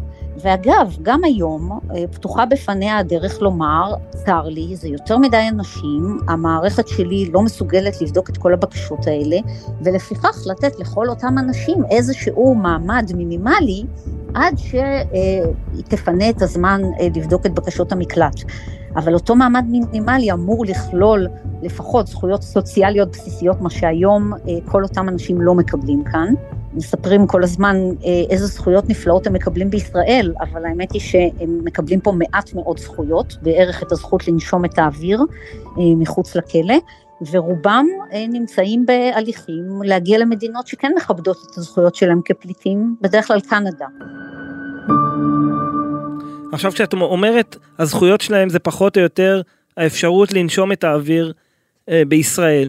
ואגב, 0.42 0.96
גם 1.02 1.24
היום 1.24 1.78
אה, 1.90 2.04
פתוחה 2.12 2.46
בפניה 2.46 2.98
הדרך 2.98 3.42
לומר, 3.42 3.94
צר 4.10 4.42
לי, 4.42 4.76
זה 4.76 4.88
יותר 4.88 5.18
מדי 5.18 5.48
אנשים, 5.48 6.18
המערכת 6.28 6.88
שלי 6.88 7.30
לא 7.32 7.42
מסוגלת 7.42 8.02
לבדוק 8.02 8.30
את 8.30 8.36
כל 8.36 8.52
הבקשות 8.52 9.06
האלה, 9.06 9.36
ולפיכך 9.84 10.36
לתת 10.46 10.78
לכל 10.78 11.08
אותם 11.08 11.38
אנשים 11.38 11.78
איזשהו 11.90 12.54
מעמד 12.54 13.10
מינימלי 13.16 13.84
עד 14.34 14.58
שהיא 14.58 15.84
תפנה 15.88 16.30
את 16.30 16.42
הזמן 16.42 16.82
אה, 17.00 17.08
לבדוק 17.16 17.46
את 17.46 17.54
בקשות 17.54 17.92
המקלט. 17.92 18.40
אבל 18.96 19.14
אותו 19.14 19.36
מעמד 19.36 19.64
מינימלי 19.68 20.32
אמור 20.32 20.64
לכלול 20.64 21.28
לפחות 21.62 22.06
זכויות 22.06 22.42
סוציאליות 22.42 23.10
בסיסיות, 23.12 23.60
מה 23.60 23.70
שהיום 23.70 24.32
אה, 24.32 24.38
כל 24.64 24.82
אותם 24.82 25.08
אנשים 25.08 25.40
לא 25.40 25.54
מקבלים 25.54 26.04
כאן. 26.04 26.34
מספרים 26.74 27.26
כל 27.26 27.42
הזמן 27.42 27.76
אה, 28.04 28.22
איזה 28.30 28.46
זכויות 28.46 28.88
נפלאות 28.88 29.26
הם 29.26 29.32
מקבלים 29.32 29.70
בישראל, 29.70 30.34
אבל 30.40 30.64
האמת 30.64 30.92
היא 30.92 31.00
שהם 31.00 31.64
מקבלים 31.64 32.00
פה 32.00 32.12
מעט 32.12 32.54
מאוד 32.54 32.78
זכויות, 32.78 33.36
בערך 33.42 33.82
את 33.82 33.92
הזכות 33.92 34.28
לנשום 34.28 34.64
את 34.64 34.78
האוויר 34.78 35.20
מחוץ 35.76 36.36
לכלא, 36.36 36.74
ורובם 37.32 37.86
נמצאים 38.28 38.86
בהליכים 38.86 39.82
להגיע 39.84 40.18
למדינות 40.18 40.66
שכן 40.66 40.92
מכבדות 40.96 41.36
את 41.50 41.58
הזכויות 41.58 41.94
שלהם 41.94 42.20
כפליטים, 42.24 42.96
בדרך 43.00 43.26
כלל 43.26 43.40
קנדה. 43.40 43.86
עכשיו 46.52 46.72
כשאת 46.72 46.92
אומרת 46.92 47.56
הזכויות 47.78 48.20
שלהם 48.20 48.48
זה 48.48 48.58
פחות 48.58 48.96
או 48.96 49.02
יותר 49.02 49.42
האפשרות 49.76 50.32
לנשום 50.32 50.72
את 50.72 50.84
האוויר 50.84 51.32
אה, 51.88 52.02
בישראל. 52.08 52.68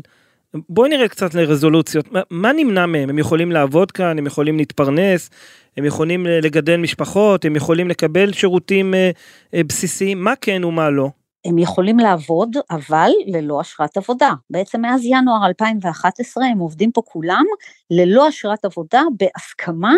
בואי 0.69 0.89
נראה 0.89 1.07
קצת 1.07 1.33
לרזולוציות, 1.33 2.11
מה, 2.11 2.21
מה 2.29 2.53
נמנע 2.53 2.85
מהם? 2.85 3.09
הם 3.09 3.19
יכולים 3.19 3.51
לעבוד 3.51 3.91
כאן, 3.91 4.17
הם 4.17 4.27
יכולים 4.27 4.57
להתפרנס, 4.57 5.29
הם 5.77 5.85
יכולים 5.85 6.27
אה, 6.27 6.39
לגדל 6.41 6.77
משפחות, 6.77 7.45
הם 7.45 7.55
יכולים 7.55 7.87
לקבל 7.87 8.33
שירותים 8.33 8.93
אה, 8.93 9.11
אה, 9.53 9.61
בסיסיים, 9.63 10.23
מה 10.23 10.33
כן 10.41 10.63
ומה 10.63 10.89
לא? 10.89 11.09
הם 11.45 11.57
יכולים 11.57 11.99
לעבוד, 11.99 12.55
אבל 12.71 13.09
ללא 13.27 13.61
אשרת 13.61 13.97
עבודה. 13.97 14.33
בעצם 14.49 14.81
מאז 14.81 15.01
ינואר 15.05 15.45
2011 15.45 16.45
הם 16.45 16.59
עובדים 16.59 16.91
פה 16.91 17.01
כולם 17.05 17.43
ללא 17.91 18.29
אשרת 18.29 18.65
עבודה, 18.65 19.01
בהסכמה 19.19 19.93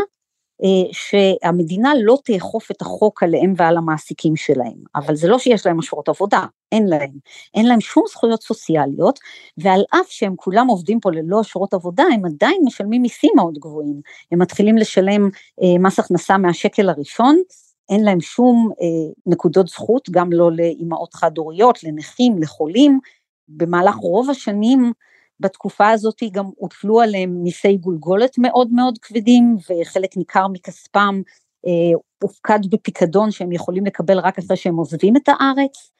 אה, 0.64 0.90
שהמדינה 0.92 1.92
לא 2.04 2.18
תאכוף 2.24 2.72
את 2.72 2.82
החוק 2.82 3.24
עליהם 3.24 3.54
ועל 3.58 3.78
המעסיקים 3.78 4.36
שלהם, 4.36 4.78
אבל 4.96 5.16
זה 5.16 5.28
לא 5.28 5.40
שיש 5.40 5.66
להם 5.66 5.80
אשרות 5.80 6.10
עבודה, 6.10 6.46
אין 6.71 6.88
להם, 6.88 7.12
אין 7.53 7.65
להם 7.65 7.81
שום 7.81 8.03
זכויות 8.09 8.43
סוציאליות, 8.43 9.19
ועל 9.57 9.81
אף 9.91 10.07
שהם 10.09 10.36
כולם 10.36 10.67
עובדים 10.67 11.00
פה 11.00 11.12
ללא 11.12 11.41
אשרות 11.41 11.74
עבודה, 11.74 12.03
הם 12.13 12.25
עדיין 12.25 12.62
משלמים 12.65 13.01
מיסים 13.01 13.31
מאוד 13.36 13.57
גבוהים, 13.57 14.01
הם 14.31 14.41
מתחילים 14.41 14.77
לשלם 14.77 15.29
אה, 15.63 15.79
מס 15.79 16.00
הכנסה 16.00 16.38
מהשקל 16.38 16.89
הראשון, 16.89 17.41
אין 17.89 18.03
להם 18.03 18.21
שום 18.21 18.69
אה, 18.81 19.13
נקודות 19.25 19.67
זכות, 19.67 20.09
גם 20.12 20.31
לא 20.31 20.51
לאימהות 20.51 21.13
חד-הוריות, 21.13 21.83
לנכים, 21.83 22.41
לחולים, 22.41 23.00
במהלך 23.47 23.95
רוב 23.95 24.29
השנים 24.29 24.93
בתקופה 25.39 25.89
הזאת 25.89 26.21
גם 26.31 26.45
הוטלו 26.55 27.01
עליהם 27.01 27.43
מיסי 27.43 27.77
גולגולת 27.77 28.38
מאוד 28.38 28.69
מאוד 28.71 28.97
כבדים, 29.01 29.55
וחלק 29.69 30.17
ניכר 30.17 30.47
מכספם 30.47 31.21
אה, 31.67 32.00
הופקד 32.24 32.59
בפיקדון 32.69 33.31
שהם 33.31 33.51
יכולים 33.51 33.86
לקבל 33.86 34.19
רק 34.19 34.39
אחרי 34.39 34.57
שהם 34.57 34.75
עוזבים 34.75 35.17
את 35.17 35.29
הארץ. 35.29 35.97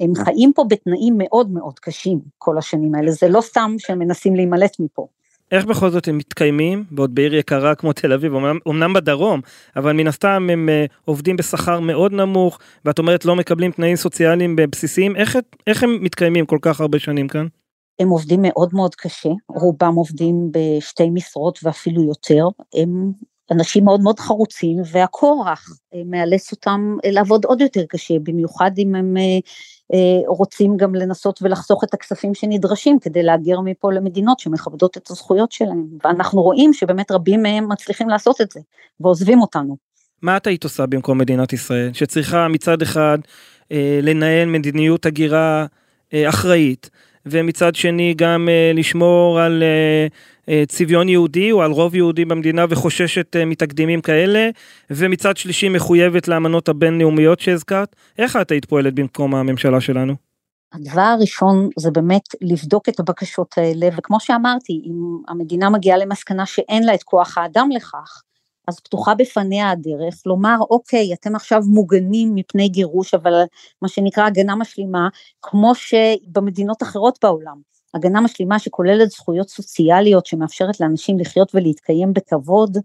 הם 0.00 0.12
חיים 0.14 0.52
פה 0.54 0.64
בתנאים 0.68 1.14
מאוד 1.18 1.50
מאוד 1.50 1.78
קשים 1.78 2.20
כל 2.38 2.58
השנים 2.58 2.94
האלה, 2.94 3.10
זה 3.10 3.28
לא 3.28 3.40
סתם 3.40 3.74
שהם 3.78 3.98
מנסים 3.98 4.36
להימלט 4.36 4.76
מפה. 4.80 5.06
איך 5.50 5.64
בכל 5.64 5.90
זאת 5.90 6.08
הם 6.08 6.18
מתקיימים, 6.18 6.84
ועוד 6.92 7.14
בעיר 7.14 7.34
יקרה 7.34 7.74
כמו 7.74 7.92
תל 7.92 8.12
אביב, 8.12 8.32
אמנם, 8.68 8.92
בדרום, 8.92 9.40
אבל 9.76 9.92
מן 9.92 10.06
הסתם 10.06 10.48
הם 10.52 10.68
uh, 10.68 10.92
עובדים 11.04 11.36
בשכר 11.36 11.80
מאוד 11.80 12.12
נמוך, 12.12 12.58
ואת 12.84 12.98
אומרת 12.98 13.24
לא 13.24 13.36
מקבלים 13.36 13.70
תנאים 13.70 13.96
סוציאליים 13.96 14.56
בסיסיים, 14.56 15.16
איך, 15.16 15.38
איך 15.66 15.82
הם 15.82 15.98
מתקיימים 16.02 16.46
כל 16.46 16.58
כך 16.62 16.80
הרבה 16.80 16.98
שנים 16.98 17.28
כאן? 17.28 17.46
הם 18.00 18.08
עובדים 18.08 18.40
מאוד 18.42 18.70
מאוד 18.72 18.94
קשה, 18.94 19.30
רובם 19.48 19.94
עובדים 19.94 20.52
בשתי 20.52 21.10
משרות 21.10 21.58
ואפילו 21.62 22.02
יותר, 22.02 22.44
הם 22.74 23.12
אנשים 23.50 23.84
מאוד 23.84 24.00
מאוד 24.00 24.20
חרוצים 24.20 24.76
והכורח 24.92 25.68
אה, 25.94 26.02
מאלץ 26.06 26.52
אותם 26.52 26.96
לעבוד 27.04 27.44
עוד 27.44 27.60
יותר 27.60 27.84
קשה, 27.88 28.14
במיוחד 28.22 28.70
אם 28.78 28.94
הם 28.94 29.16
אה, 29.16 29.22
אה, 29.22 29.38
רוצים 30.26 30.76
גם 30.76 30.94
לנסות 30.94 31.40
ולחסוך 31.42 31.84
את 31.84 31.94
הכספים 31.94 32.34
שנדרשים 32.34 32.98
כדי 32.98 33.22
להגר 33.22 33.60
מפה 33.60 33.92
למדינות 33.92 34.40
שמכבדות 34.40 34.96
את 34.96 35.10
הזכויות 35.10 35.52
שלהם, 35.52 35.86
ואנחנו 36.04 36.42
רואים 36.42 36.72
שבאמת 36.72 37.10
רבים 37.10 37.42
מהם 37.42 37.72
מצליחים 37.72 38.08
לעשות 38.08 38.40
את 38.40 38.50
זה 38.50 38.60
ועוזבים 39.00 39.40
אותנו. 39.40 39.76
מה 40.22 40.36
את 40.36 40.46
היית 40.46 40.64
עושה 40.64 40.86
במקום 40.86 41.18
מדינת 41.18 41.52
ישראל, 41.52 41.92
שצריכה 41.92 42.48
מצד 42.48 42.82
אחד 42.82 43.18
אה, 43.72 44.00
לנהל 44.02 44.48
מדיניות 44.48 45.06
הגירה 45.06 45.66
אה, 46.14 46.28
אחראית, 46.28 46.90
ומצד 47.26 47.74
שני 47.74 48.14
גם 48.16 48.48
uh, 48.48 48.78
לשמור 48.78 49.40
על 49.40 49.62
uh, 49.62 50.12
צביון 50.68 51.08
יהודי 51.08 51.52
או 51.52 51.62
על 51.62 51.70
רוב 51.70 51.94
יהודי 51.94 52.24
במדינה 52.24 52.64
וחוששת 52.68 53.36
uh, 53.36 53.44
מתקדימים 53.44 54.00
כאלה, 54.00 54.48
ומצד 54.90 55.36
שלישי 55.36 55.68
מחויבת 55.68 56.28
לאמנות 56.28 56.68
הבינלאומיות 56.68 57.40
שהזכרת. 57.40 57.96
איך 58.18 58.36
את 58.36 58.50
היית 58.50 58.64
פועלת 58.64 58.94
במקום 58.94 59.34
הממשלה 59.34 59.80
שלנו? 59.80 60.14
הדבר 60.72 61.00
הראשון 61.00 61.68
זה 61.78 61.90
באמת 61.90 62.22
לבדוק 62.40 62.88
את 62.88 63.00
הבקשות 63.00 63.58
האלה, 63.58 63.88
וכמו 63.96 64.20
שאמרתי, 64.20 64.72
אם 64.72 65.22
המדינה 65.28 65.70
מגיעה 65.70 65.98
למסקנה 65.98 66.46
שאין 66.46 66.82
לה 66.82 66.94
את 66.94 67.02
כוח 67.02 67.38
האדם 67.38 67.68
לכך, 67.74 68.22
אז 68.68 68.80
פתוחה 68.80 69.14
בפניה 69.14 69.70
הדרך 69.70 70.14
לומר, 70.26 70.56
אוקיי, 70.70 71.14
אתם 71.14 71.36
עכשיו 71.36 71.62
מוגנים 71.66 72.34
מפני 72.34 72.68
גירוש, 72.68 73.14
אבל 73.14 73.32
מה 73.82 73.88
שנקרא 73.88 74.26
הגנה 74.26 74.56
משלימה, 74.56 75.08
כמו 75.42 75.72
שבמדינות 75.74 76.82
אחרות 76.82 77.18
בעולם. 77.22 77.56
הגנה 77.94 78.20
משלימה 78.20 78.58
שכוללת 78.58 79.10
זכויות 79.10 79.48
סוציאליות 79.48 80.26
שמאפשרת 80.26 80.80
לאנשים 80.80 81.18
לחיות 81.18 81.54
ולהתקיים 81.54 82.12
בכבוד, 82.12 82.78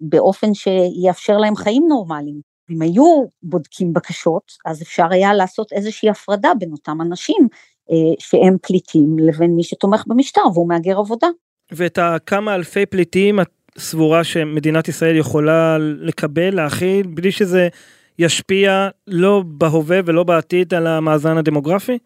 באופן 0.00 0.54
שיאפשר 0.54 1.36
להם 1.36 1.56
חיים 1.56 1.84
נורמליים. 1.88 2.40
אם 2.70 2.82
היו 2.82 3.24
בודקים 3.42 3.92
בקשות, 3.92 4.52
אז 4.66 4.82
אפשר 4.82 5.06
היה 5.10 5.34
לעשות 5.34 5.72
איזושהי 5.72 6.10
הפרדה 6.10 6.52
בין 6.58 6.72
אותם 6.72 7.00
אנשים 7.00 7.48
אה, 7.90 7.96
שהם 8.18 8.56
פליטים 8.62 9.18
לבין 9.18 9.56
מי 9.56 9.64
שתומך 9.64 10.04
במשטר 10.06 10.40
והוא 10.54 10.68
מהגר 10.68 10.98
עבודה. 10.98 11.26
ואת 11.72 11.98
הכמה 11.98 12.54
אלפי 12.54 12.86
פליטים 12.86 13.40
את 13.40 13.50
סבורה 13.78 14.24
שמדינת 14.24 14.88
ישראל 14.88 15.16
יכולה 15.16 15.76
לקבל, 15.78 16.54
להכיל, 16.54 17.06
בלי 17.06 17.32
שזה 17.32 17.68
ישפיע 18.18 18.88
לא 19.06 19.42
בהווה 19.46 20.00
ולא 20.04 20.22
בעתיד 20.22 20.74
על 20.74 20.86
המאזן 20.86 21.36
הדמוגרפי? 21.36 21.98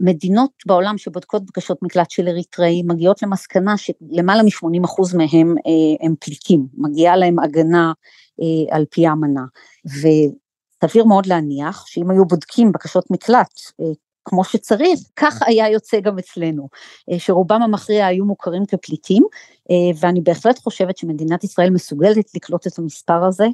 מדינות 0.00 0.50
בעולם 0.66 0.98
שבודקות 0.98 1.42
בקשות 1.44 1.82
מקלט 1.82 2.10
של 2.10 2.28
אריתראי 2.28 2.82
מגיעות 2.82 3.22
למסקנה 3.22 3.74
שלמעלה 3.76 4.42
מ-80% 4.42 5.16
מהם 5.16 5.54
אה, 5.58 6.06
הם 6.06 6.14
פליטים, 6.20 6.66
מגיעה 6.74 7.16
להם 7.16 7.38
הגנה 7.38 7.92
אה, 8.40 8.76
על 8.76 8.84
פי 8.90 9.06
האמנה. 9.06 9.44
וסביר 9.86 11.04
מאוד 11.04 11.26
להניח 11.26 11.86
שאם 11.86 12.10
היו 12.10 12.24
בודקים 12.24 12.72
בקשות 12.72 13.10
מקלט 13.10 13.60
אה, 13.80 13.86
כמו 14.24 14.44
שצריך, 14.44 15.00
כך 15.16 15.42
היה 15.46 15.70
יוצא 15.70 16.00
גם 16.00 16.18
אצלנו, 16.18 16.68
אה, 17.10 17.18
שרובם 17.18 17.62
המכריע 17.62 18.06
היו 18.06 18.24
מוכרים 18.24 18.66
כפליטים, 18.66 19.22
אה, 19.70 19.98
ואני 20.00 20.20
בהחלט 20.20 20.58
חושבת 20.58 20.96
שמדינת 20.96 21.44
ישראל 21.44 21.70
מסוגלת 21.70 22.34
לקלוט 22.34 22.66
את 22.66 22.78
המספר 22.78 23.24
הזה, 23.24 23.44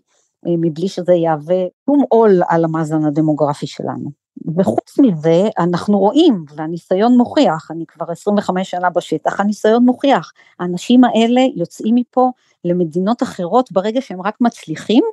אה, 0.47 0.53
מבלי 0.61 0.89
שזה 0.89 1.13
יהווה 1.13 1.65
שום 1.87 2.05
עול 2.09 2.43
על 2.49 2.65
המאזן 2.65 3.05
הדמוגרפי 3.05 3.67
שלנו. 3.67 4.11
וחוץ 4.57 4.99
מזה, 4.99 5.49
אנחנו 5.59 5.99
רואים, 5.99 6.45
והניסיון 6.57 7.17
מוכיח, 7.17 7.71
אני 7.71 7.85
כבר 7.89 8.11
25 8.11 8.71
שנה 8.71 8.91
בשטח, 8.91 9.41
הניסיון 9.41 9.85
מוכיח, 9.85 10.33
האנשים 10.61 11.05
האלה 11.05 11.41
יוצאים 11.57 11.95
מפה 11.95 12.31
למדינות 12.65 13.23
אחרות 13.23 13.73
ברגע 13.73 14.01
שהם 14.01 14.23
רק 14.23 14.37
מצליחים, 14.41 15.05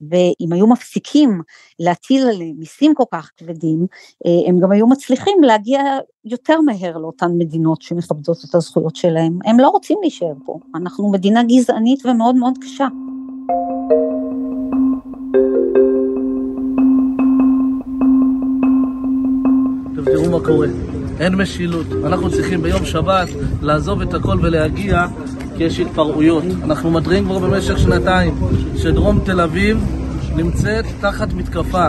ואם 0.00 0.52
היו 0.52 0.66
מפסיקים 0.66 1.40
להטיל 1.78 2.28
עליהם 2.28 2.54
מיסים 2.58 2.94
כל 2.94 3.04
כך 3.12 3.30
כבדים, 3.36 3.86
אה, 4.26 4.48
הם 4.48 4.60
גם 4.60 4.72
היו 4.72 4.86
מצליחים 4.86 5.42
להגיע 5.42 5.80
יותר 6.24 6.60
מהר 6.60 6.98
לאותן 6.98 7.30
מדינות 7.38 7.82
שמכבדות 7.82 8.38
את 8.50 8.54
הזכויות 8.54 8.96
שלהם. 8.96 9.38
הם 9.44 9.60
לא 9.60 9.68
רוצים 9.68 9.98
להישאר 10.00 10.34
פה, 10.44 10.58
אנחנו 10.74 11.10
מדינה 11.10 11.42
גזענית 11.42 12.06
ומאוד 12.06 12.36
מאוד 12.36 12.54
קשה. 12.60 12.86
תראו 20.04 20.30
מה 20.30 20.40
קורה, 20.40 20.66
אין 21.20 21.34
משילות. 21.34 21.86
אנחנו 22.04 22.30
צריכים 22.30 22.62
ביום 22.62 22.84
שבת 22.84 23.28
לעזוב 23.62 24.00
את 24.00 24.14
הכל 24.14 24.38
ולהגיע 24.42 25.06
כי 25.56 25.64
יש 25.64 25.80
התפרעויות. 25.80 26.44
אנחנו 26.64 26.90
מתריעים 26.90 27.24
כבר 27.24 27.38
במשך 27.38 27.78
שנתיים 27.78 28.34
שדרום 28.76 29.20
תל 29.24 29.40
אביב 29.40 30.03
נמצאת 30.36 30.84
תחת 31.00 31.32
מתקפה 31.32 31.86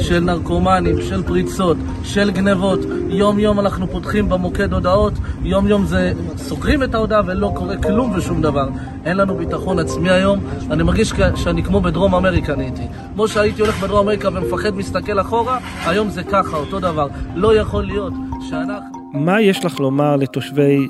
של 0.00 0.20
נרקומנים, 0.20 1.02
של 1.02 1.22
פריצות, 1.22 1.76
של 2.04 2.30
גנבות. 2.30 2.78
יום 3.08 3.38
יום 3.38 3.60
אנחנו 3.60 3.86
פותחים 3.88 4.28
במוקד 4.28 4.72
הודעות, 4.72 5.12
יום 5.42 5.68
יום 5.68 5.84
זה 5.84 6.12
סוגרים 6.36 6.82
את 6.82 6.94
ההודעה 6.94 7.22
ולא 7.26 7.52
קורה 7.54 7.76
כלום 7.76 8.12
ושום 8.16 8.42
דבר. 8.42 8.68
אין 9.04 9.16
לנו 9.16 9.36
ביטחון 9.36 9.78
עצמי 9.78 10.10
היום, 10.10 10.40
אני 10.70 10.82
מרגיש 10.82 11.12
שאני 11.36 11.62
כמו 11.62 11.80
בדרום 11.80 12.14
אמריקה 12.14 12.56
נהייתי. 12.56 12.82
כמו 13.14 13.28
שהייתי 13.28 13.62
הולך 13.62 13.80
בדרום 13.82 14.00
אמריקה 14.00 14.28
ומפחד 14.28 14.76
מסתכל 14.76 15.20
אחורה, 15.20 15.58
היום 15.86 16.10
זה 16.10 16.22
ככה, 16.22 16.56
אותו 16.56 16.80
דבר. 16.80 17.06
לא 17.34 17.56
יכול 17.56 17.84
להיות 17.84 18.12
שאנחנו... 18.48 18.98
מה 19.12 19.40
יש 19.40 19.64
לך 19.64 19.80
לומר 19.80 20.16
לתושבי 20.16 20.88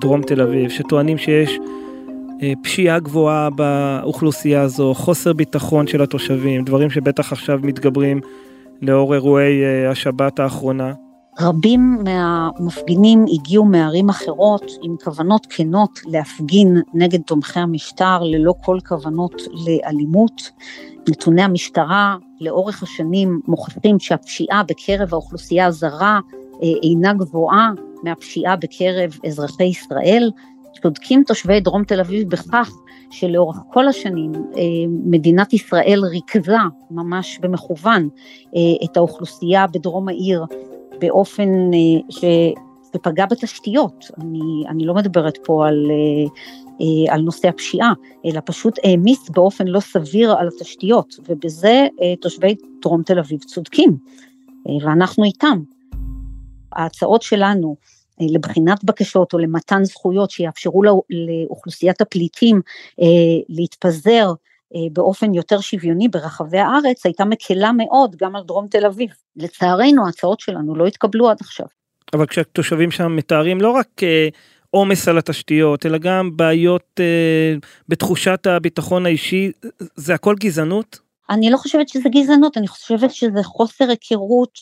דרום 0.00 0.22
תל 0.22 0.40
אביב 0.40 0.70
שטוענים 0.70 1.18
שיש 1.18 1.58
פשיעה 2.62 2.98
גבוהה 2.98 3.50
באוכלוסייה 3.50 4.62
הזו, 4.62 4.94
חוסר 4.94 5.32
ביטחון 5.32 5.86
של 5.86 6.02
התושבים, 6.02 6.64
דברים 6.64 6.90
שבטח 6.90 7.32
עכשיו 7.32 7.58
מתגברים 7.62 8.20
לאור 8.82 9.14
אירועי 9.14 9.64
אה, 9.64 9.90
השבת 9.90 10.40
האחרונה. 10.40 10.92
רבים 11.40 11.98
מהמפגינים 12.04 13.24
הגיעו 13.32 13.64
מערים 13.64 14.08
אחרות 14.08 14.64
עם 14.82 14.96
כוונות 15.04 15.46
כנות 15.50 16.00
להפגין 16.06 16.76
נגד 16.94 17.20
תומכי 17.20 17.60
המשטר 17.60 18.22
ללא 18.22 18.54
כל 18.64 18.78
כוונות 18.88 19.42
לאלימות. 19.66 20.50
נתוני 21.08 21.42
המשטרה 21.42 22.16
לאורך 22.40 22.82
השנים 22.82 23.40
מוכיחים 23.48 23.98
שהפשיעה 23.98 24.62
בקרב 24.62 25.08
האוכלוסייה 25.12 25.66
הזרה 25.66 26.20
אה, 26.62 26.68
אינה 26.82 27.12
גבוהה 27.12 27.70
מהפשיעה 28.02 28.56
בקרב 28.56 29.18
אזרחי 29.26 29.64
ישראל, 29.64 30.30
צודקים 30.82 31.22
תושבי 31.26 31.60
דרום 31.60 31.84
תל 31.84 32.00
אביב 32.00 32.30
בכך 32.30 32.72
שלאורך 33.10 33.56
כל 33.72 33.88
השנים 33.88 34.32
אה, 34.34 34.62
מדינת 34.88 35.52
ישראל 35.52 36.00
ריכזה 36.04 36.56
ממש 36.90 37.38
במכוון 37.42 38.08
אה, 38.56 38.84
את 38.84 38.96
האוכלוסייה 38.96 39.66
בדרום 39.66 40.08
העיר 40.08 40.44
באופן 41.00 41.48
אה, 41.48 42.18
שפגע 42.94 43.26
בתשתיות. 43.26 44.04
אני, 44.20 44.64
אני 44.68 44.86
לא 44.86 44.94
מדברת 44.94 45.38
פה 45.44 45.68
על, 45.68 45.90
על 47.08 47.20
נושא 47.20 47.48
הפשיעה, 47.48 47.92
אלא 48.24 48.40
פשוט 48.44 48.78
העמיס 48.84 49.30
באופן 49.30 49.66
לא 49.66 49.80
סביר 49.80 50.32
על 50.32 50.48
התשתיות, 50.48 51.14
ובזה 51.28 51.86
תושבי 52.20 52.54
דרום 52.82 53.02
תל 53.02 53.18
אביב 53.18 53.40
צודקים, 53.40 53.96
ואנחנו 54.84 55.24
איתם. 55.24 55.58
ההצעות 56.72 57.22
שלנו 57.22 57.76
לבחינת 58.20 58.84
בקשות 58.84 59.32
או 59.32 59.38
למתן 59.38 59.84
זכויות 59.84 60.30
שיאפשרו 60.30 60.82
לאוכלוסיית 61.10 62.00
הפליטים 62.00 62.60
אה, 63.00 63.06
להתפזר 63.48 64.32
אה, 64.74 64.80
באופן 64.92 65.34
יותר 65.34 65.60
שוויוני 65.60 66.08
ברחבי 66.08 66.58
הארץ, 66.58 67.06
הייתה 67.06 67.24
מקלה 67.24 67.72
מאוד 67.72 68.16
גם 68.16 68.36
על 68.36 68.42
דרום 68.46 68.66
תל 68.66 68.86
אביב. 68.86 69.10
לצערנו 69.36 70.06
ההצעות 70.06 70.40
שלנו 70.40 70.76
לא 70.76 70.86
התקבלו 70.86 71.30
עד 71.30 71.36
עכשיו. 71.40 71.66
אבל 72.12 72.26
כשהתושבים 72.26 72.90
שם 72.90 73.16
מתארים 73.16 73.60
לא 73.60 73.70
רק 73.70 74.00
עומס 74.70 75.08
על 75.08 75.18
התשתיות, 75.18 75.86
אלא 75.86 75.98
גם 75.98 76.36
בעיות 76.36 77.00
בתחושת 77.88 78.46
הביטחון 78.46 79.06
האישי, 79.06 79.50
זה 79.96 80.14
הכל 80.14 80.34
גזענות? 80.40 81.09
אני 81.30 81.50
לא 81.50 81.56
חושבת 81.56 81.88
שזה 81.88 82.08
גזענות, 82.08 82.56
אני 82.56 82.68
חושבת 82.68 83.10
שזה 83.10 83.42
חוסר 83.42 83.90
היכרות 83.90 84.58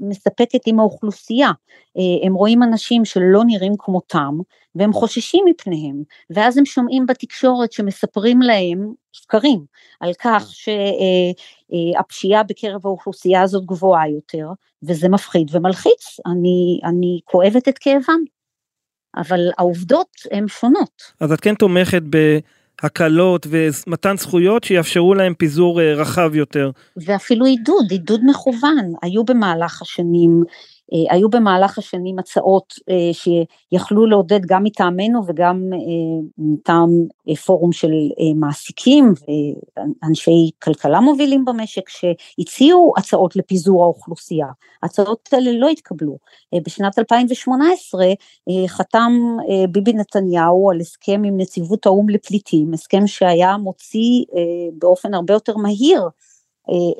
מספקת 0.00 0.60
עם 0.66 0.80
האוכלוסייה. 0.80 1.50
אה, 1.96 2.26
הם 2.26 2.34
רואים 2.34 2.62
אנשים 2.62 3.04
שלא 3.04 3.44
נראים 3.46 3.72
כמותם, 3.78 4.34
והם 4.74 4.92
חוששים 4.92 5.44
מפניהם, 5.48 6.02
ואז 6.30 6.58
הם 6.58 6.64
שומעים 6.64 7.06
בתקשורת 7.06 7.72
שמספרים 7.72 8.42
להם 8.42 8.92
שקרים 9.12 9.64
על 10.00 10.12
כך 10.18 10.50
שהפשיעה 10.52 12.42
בקרב 12.42 12.86
האוכלוסייה 12.86 13.42
הזאת 13.42 13.64
גבוהה 13.66 14.08
יותר, 14.08 14.48
וזה 14.82 15.08
מפחיד 15.08 15.48
ומלחיץ, 15.52 16.20
אני, 16.26 16.80
אני 16.84 17.20
כואבת 17.24 17.68
את 17.68 17.78
כאבם. 17.78 18.20
אבל 19.16 19.40
העובדות 19.58 20.08
הן 20.30 20.48
שונות. 20.48 21.02
אז 21.20 21.32
את 21.32 21.40
כן 21.40 21.54
תומכת 21.54 22.02
בהקלות 22.82 23.46
ומתן 23.50 24.16
זכויות 24.16 24.64
שיאפשרו 24.64 25.14
להם 25.14 25.34
פיזור 25.34 25.80
אה, 25.80 25.94
רחב 25.94 26.34
יותר. 26.34 26.70
ואפילו 26.96 27.46
עידוד, 27.46 27.90
עידוד 27.90 28.20
מכוון. 28.26 28.92
היו 29.02 29.24
במהלך 29.24 29.82
השנים 29.82 30.44
היו 31.10 31.30
במהלך 31.30 31.78
השנים 31.78 32.18
הצעות 32.18 32.74
אה, 32.90 33.10
שיכלו 33.12 34.06
לעודד 34.06 34.40
גם 34.46 34.64
מטעמנו 34.64 35.20
וגם 35.26 35.70
אה, 35.72 35.78
מטעם 36.38 36.90
פורום 37.46 37.72
של 37.72 37.92
מעסיקים 38.36 39.12
ואנשי 40.02 40.50
כלכלה 40.62 41.00
מובילים 41.00 41.44
במשק 41.44 41.88
שהציעו 41.88 42.92
הצעות 42.96 43.36
לפיזור 43.36 43.82
האוכלוסייה. 43.82 44.46
ההצעות 44.82 45.28
האלה 45.32 45.52
לא 45.52 45.68
התקבלו. 45.68 46.18
בשנת 46.66 46.98
2018 46.98 48.04
חתם 48.66 49.12
ביבי 49.70 49.92
נתניהו 49.92 50.70
על 50.70 50.80
הסכם 50.80 51.22
עם 51.24 51.36
נציבות 51.36 51.86
האו"ם 51.86 52.08
לפליטים, 52.08 52.74
הסכם 52.74 53.06
שהיה 53.06 53.56
מוציא 53.56 54.24
באופן 54.78 55.14
הרבה 55.14 55.34
יותר 55.34 55.56
מהיר 55.56 56.02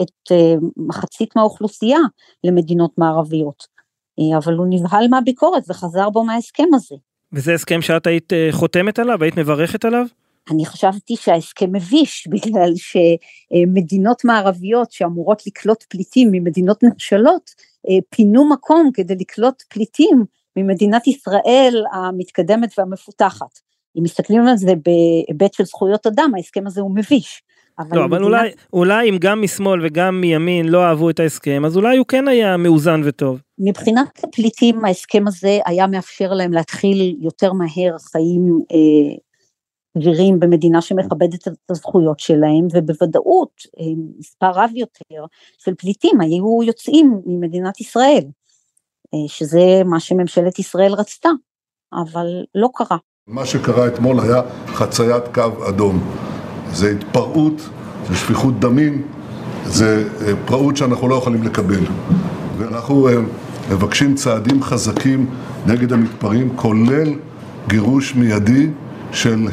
את 0.03 0.33
מחצית 0.77 1.37
מהאוכלוסייה 1.37 1.99
למדינות 2.45 2.99
מערביות. 2.99 3.76
אה, 4.19 4.39
אבל 4.39 4.55
הוא 4.55 4.67
נבהל 4.71 5.09
מהביקורת 5.09 5.63
וחזר 5.69 6.11
בו 6.11 6.25
מההסכם 6.25 6.69
הזה. 6.75 6.97
וזה 7.33 7.55
הסכם 7.55 7.83
שאת 7.83 8.07
היית 8.07 8.33
אה, 8.33 8.49
חותמת 8.53 8.99
עליו? 8.99 9.23
היית 9.23 9.39
מברכת 9.39 9.85
עליו? 9.85 10.07
אני 10.51 10.67
חשבתי 10.67 11.17
שההסכם 11.17 11.73
מביש, 11.73 12.27
בגלל 12.33 12.73
שמדינות 12.77 14.25
מערביות 14.25 14.93
שאמורות 14.93 15.47
לקלוט 15.47 15.85
פליטים 15.89 16.29
ממדינות 16.33 16.83
נחשלות, 16.83 17.51
אה, 17.89 17.99
פינו 18.11 18.49
מקום 18.49 18.91
כדי 18.95 19.15
לקלוט 19.15 19.63
פליטים 19.69 20.25
ממדינת 20.57 21.07
ישראל 21.07 21.85
המתקדמת 21.93 22.79
והמפותחת. 22.79 23.59
אם 23.99 24.03
מסתכלים 24.03 24.47
על 24.47 24.57
זה 24.57 24.73
בהיבט 24.85 25.55
של 25.55 25.65
זכויות 25.65 26.07
אדם, 26.07 26.33
ההסכם 26.37 26.67
הזה 26.67 26.81
הוא 26.81 26.95
מביש. 26.95 27.43
אבל 27.79 27.99
לא, 27.99 28.05
אבל 28.05 28.19
מדינת... 28.19 28.25
אולי, 28.25 28.51
אולי 28.73 29.11
אם 29.11 29.17
גם 29.21 29.43
משמאל 29.43 29.87
וגם 29.87 30.21
מימין 30.21 30.69
לא 30.69 30.85
אהבו 30.85 31.11
את 31.11 31.21
ההסכם, 31.21 31.65
אז 31.65 31.77
אולי 31.77 31.97
הוא 31.97 32.07
כן 32.07 32.29
היה 32.29 32.57
מאוזן 32.57 33.01
וטוב. 33.05 33.41
מבחינת 33.59 34.25
הפליטים, 34.25 34.85
ההסכם 34.85 35.25
הזה 35.27 35.59
היה 35.67 35.87
מאפשר 35.87 36.33
להם 36.33 36.53
להתחיל 36.53 37.17
יותר 37.21 37.53
מהר 37.53 37.99
חיים 37.99 38.61
סבירים 39.99 40.35
אה, 40.35 40.39
במדינה 40.41 40.81
שמכבדת 40.81 41.49
את 41.49 41.71
הזכויות 41.71 42.21
שלהם, 42.21 42.67
ובוודאות 42.73 43.63
אה, 43.81 43.85
מספר 44.19 44.51
רב 44.55 44.71
יותר 44.75 45.25
של 45.59 45.75
פליטים 45.75 46.21
היו 46.21 46.63
יוצאים 46.63 47.21
ממדינת 47.27 47.81
ישראל, 47.81 48.25
אה, 49.15 49.29
שזה 49.29 49.83
מה 49.85 50.01
שממשלת 50.01 50.59
ישראל 50.59 50.93
רצתה, 50.93 51.29
אבל 51.93 52.27
לא 52.55 52.69
קרה. 52.75 52.97
מה 53.27 53.47
שקרה 53.47 53.87
אתמול 53.87 54.21
היה 54.21 54.43
חציית 54.67 55.25
קו 55.35 55.69
אדום. 55.69 56.26
זה 56.73 56.91
התפרעות, 56.91 57.69
זה 58.09 58.17
שפיכות 58.17 58.61
דמים, 58.61 59.03
זה 59.65 60.05
אה, 60.27 60.33
פרעות 60.45 60.77
שאנחנו 60.77 61.09
לא 61.09 61.15
יכולים 61.15 61.43
לקבל. 61.43 61.85
ואנחנו 62.59 63.09
אה, 63.09 63.15
מבקשים 63.71 64.15
צעדים 64.15 64.63
חזקים 64.63 65.31
נגד 65.67 65.93
המתפרעים, 65.93 66.57
כולל 66.57 67.15
גירוש 67.69 68.15
מיידי 68.15 68.71
של 69.13 69.49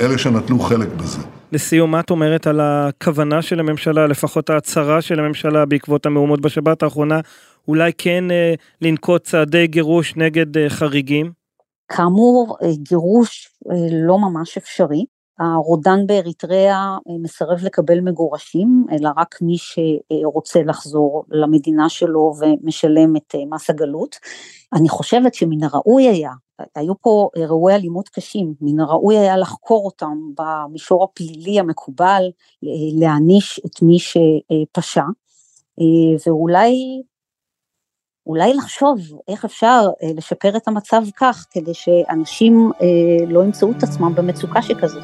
אלה 0.00 0.18
שנטלו 0.18 0.58
חלק 0.58 0.88
בזה. 0.96 1.18
לסיום, 1.52 1.90
מה 1.90 2.00
את 2.00 2.10
אומרת 2.10 2.46
על 2.46 2.60
הכוונה 2.60 3.42
של 3.42 3.60
הממשלה, 3.60 4.06
לפחות 4.06 4.50
ההצהרה 4.50 5.02
של 5.02 5.20
הממשלה 5.20 5.66
בעקבות 5.66 6.06
המהומות 6.06 6.40
בשבת 6.40 6.82
האחרונה, 6.82 7.20
אולי 7.68 7.92
כן 7.98 8.30
אה, 8.30 8.54
לנקוט 8.82 9.24
צעדי 9.24 9.66
גירוש 9.66 10.16
נגד 10.16 10.58
אה, 10.58 10.68
חריגים? 10.68 11.32
כאמור, 11.88 12.56
אה, 12.62 12.68
גירוש 12.88 13.48
אה, 13.70 14.06
לא 14.06 14.18
ממש 14.18 14.56
אפשרי. 14.56 15.04
הרודן 15.40 16.06
באריתריאה 16.06 16.96
אה, 17.08 17.18
מסרב 17.22 17.64
לקבל 17.64 18.00
מגורשים, 18.00 18.86
אלא 18.92 19.10
רק 19.16 19.38
מי 19.42 19.56
שרוצה 19.58 20.62
לחזור 20.62 21.24
למדינה 21.30 21.88
שלו 21.88 22.32
ומשלם 22.40 23.16
את 23.16 23.34
אה, 23.34 23.40
מס 23.50 23.70
הגלות. 23.70 24.16
אני 24.72 24.88
חושבת 24.88 25.34
שמן 25.34 25.62
הראוי 25.62 26.08
היה, 26.08 26.30
היו 26.74 26.92
פה 27.00 27.28
אירועי 27.36 27.74
אלימות 27.74 28.08
קשים, 28.08 28.54
מן 28.60 28.80
הראוי 28.80 29.18
היה 29.18 29.36
לחקור 29.36 29.84
אותם 29.84 30.18
במישור 30.38 31.04
הפלילי 31.04 31.60
המקובל, 31.60 32.22
להעניש 32.98 33.60
את 33.66 33.82
מי 33.82 33.98
שפשע, 33.98 35.04
אה, 35.80 36.16
ואולי 36.26 37.02
אולי 38.30 38.54
לחשוב 38.54 38.98
איך 39.28 39.44
אפשר 39.44 39.80
אה, 40.02 40.08
לשפר 40.16 40.56
את 40.56 40.68
המצב 40.68 41.02
כך, 41.16 41.46
כדי 41.50 41.74
שאנשים 41.74 42.70
אה, 42.82 42.86
לא 43.28 43.44
ימצאו 43.44 43.70
את 43.70 43.82
עצמם 43.82 44.14
במצוקה 44.14 44.62
שכזאת. 44.62 45.02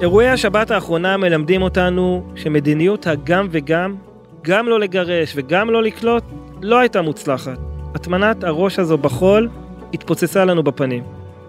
אירועי 0.00 0.28
השבת 0.28 0.70
האחרונה 0.70 1.16
מלמדים 1.16 1.62
אותנו 1.62 2.22
שמדיניות 2.34 3.06
הגם 3.06 3.48
וגם, 3.50 3.96
גם 4.42 4.68
לא 4.68 4.80
לגרש 4.80 5.32
וגם 5.36 5.70
לא 5.70 5.82
לקלוט, 5.82 6.24
לא 6.62 6.78
הייתה 6.78 7.02
מוצלחת. 7.02 7.58
הטמנת 7.94 8.44
הראש 8.44 8.78
הזו 8.78 8.98
בחול 8.98 9.48
התפוצצה 9.94 10.44
לנו 10.44 10.62
בפנים. 10.62 11.04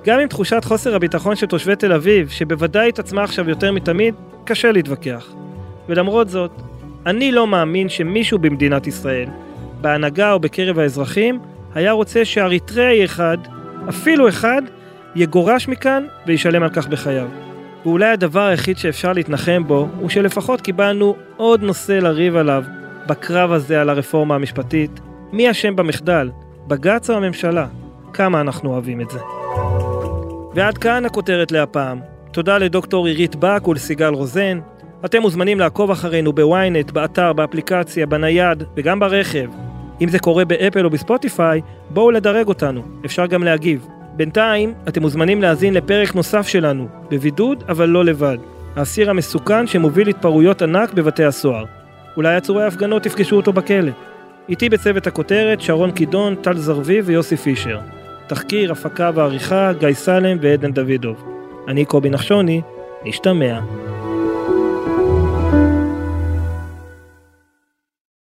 גם 0.06 0.20
עם 0.20 0.28
תחושת 0.28 0.64
חוסר 0.64 0.96
הביטחון 0.96 1.36
של 1.36 1.46
תושבי 1.46 1.76
תל 1.76 1.94
אביב, 1.94 2.30
שבוודאי 2.30 2.90
התעצמה 2.90 3.24
עכשיו 3.24 3.50
יותר 3.50 3.72
מתמיד, 3.72 4.16
קשה 4.46 4.72
להתווכח. 4.72 5.45
ולמרות 5.90 6.30
זאת, 6.30 6.52
אני 7.06 7.32
לא 7.32 7.48
מאמין 7.48 7.90
שמישהו 7.90 8.40
במדינת 8.40 8.88
ישראל, 8.88 9.30
בהנהגה 9.82 10.32
או 10.32 10.40
בקרב 10.40 10.80
האזרחים, 10.80 11.40
היה 11.76 11.92
רוצה 11.92 12.26
שאריתראי 12.26 13.06
אחד, 13.06 13.38
אפילו 13.90 14.30
אחד, 14.30 14.62
יגורש 15.16 15.68
מכאן 15.68 16.06
וישלם 16.28 16.64
על 16.64 16.70
כך 16.70 16.88
בחייו. 16.88 17.28
ואולי 17.86 18.06
הדבר 18.06 18.42
היחיד 18.42 18.78
שאפשר 18.78 19.14
להתנחם 19.14 19.64
בו, 19.68 19.88
הוא 20.00 20.10
שלפחות 20.10 20.62
קיבלנו 20.62 21.16
עוד 21.38 21.64
נושא 21.64 21.92
לריב 21.92 22.36
עליו 22.36 22.64
בקרב 23.08 23.52
הזה 23.52 23.82
על 23.82 23.90
הרפורמה 23.90 24.36
המשפטית. 24.36 25.00
מי 25.32 25.52
אשם 25.52 25.76
במחדל? 25.76 26.32
בג"ץ 26.68 27.10
או 27.10 27.16
הממשלה? 27.16 27.68
כמה 28.14 28.42
אנחנו 28.42 28.72
אוהבים 28.72 29.02
את 29.02 29.10
זה. 29.10 29.20
ועד 30.54 30.78
כאן 30.78 31.06
הכותרת 31.06 31.52
להפעם. 31.52 32.00
תודה 32.32 32.58
לדוקטור 32.58 33.08
עירית 33.08 33.36
בק 33.36 33.68
ולסיגל 33.68 34.14
רוזן. 34.14 34.60
אתם 35.06 35.22
מוזמנים 35.22 35.60
לעקוב 35.60 35.92
אחרינו 35.92 36.34
בוויינט, 36.34 36.92
באתר, 36.92 37.34
באפליקציה, 37.34 38.06
בנייד 38.06 38.64
וגם 38.76 39.00
ברכב. 39.00 39.50
אם 40.02 40.10
זה 40.10 40.20
קורה 40.20 40.46
באפל 40.46 40.86
או 40.86 40.90
בספוטיפיי, 40.90 41.62
בואו 41.90 42.12
לדרג 42.12 42.48
אותנו, 42.48 42.82
אפשר 43.06 43.26
גם 43.26 43.44
להגיב. 43.44 43.88
בינתיים, 44.16 44.74
אתם 44.88 45.02
מוזמנים 45.02 45.42
להאזין 45.42 45.74
לפרק 45.74 46.16
נוסף 46.16 46.48
שלנו, 46.48 46.88
בבידוד 47.10 47.64
אבל 47.70 47.90
לא 47.90 48.06
לבד. 48.06 48.38
האסיר 48.76 49.10
המסוכן 49.10 49.68
שמוביל 49.68 50.08
התפרעויות 50.08 50.62
ענק 50.62 50.94
בבתי 50.94 51.24
הסוהר. 51.24 51.66
אולי 52.18 52.36
עצורי 52.36 52.64
ההפגנות 52.64 53.06
יפגשו 53.06 53.36
אותו 53.36 53.54
בכלא. 53.54 53.92
איתי 54.50 54.70
בצוות 54.70 55.08
הכותרת 55.08 55.62
שרון 55.62 55.92
קידון, 55.92 56.36
טל 56.36 56.58
זרביב 56.58 57.04
ויוסי 57.08 57.38
פישר. 57.38 57.80
תחקיר, 58.28 58.72
הפקה 58.72 59.12
ועריכה, 59.14 59.74
גיא 59.74 59.94
סלם 59.94 60.38
ועדן 60.42 60.72
דוידוב. 60.72 61.24
אני 61.68 61.86
קובי 61.86 62.10
נחשוני, 62.10 62.62
נשתמע. 63.06 63.60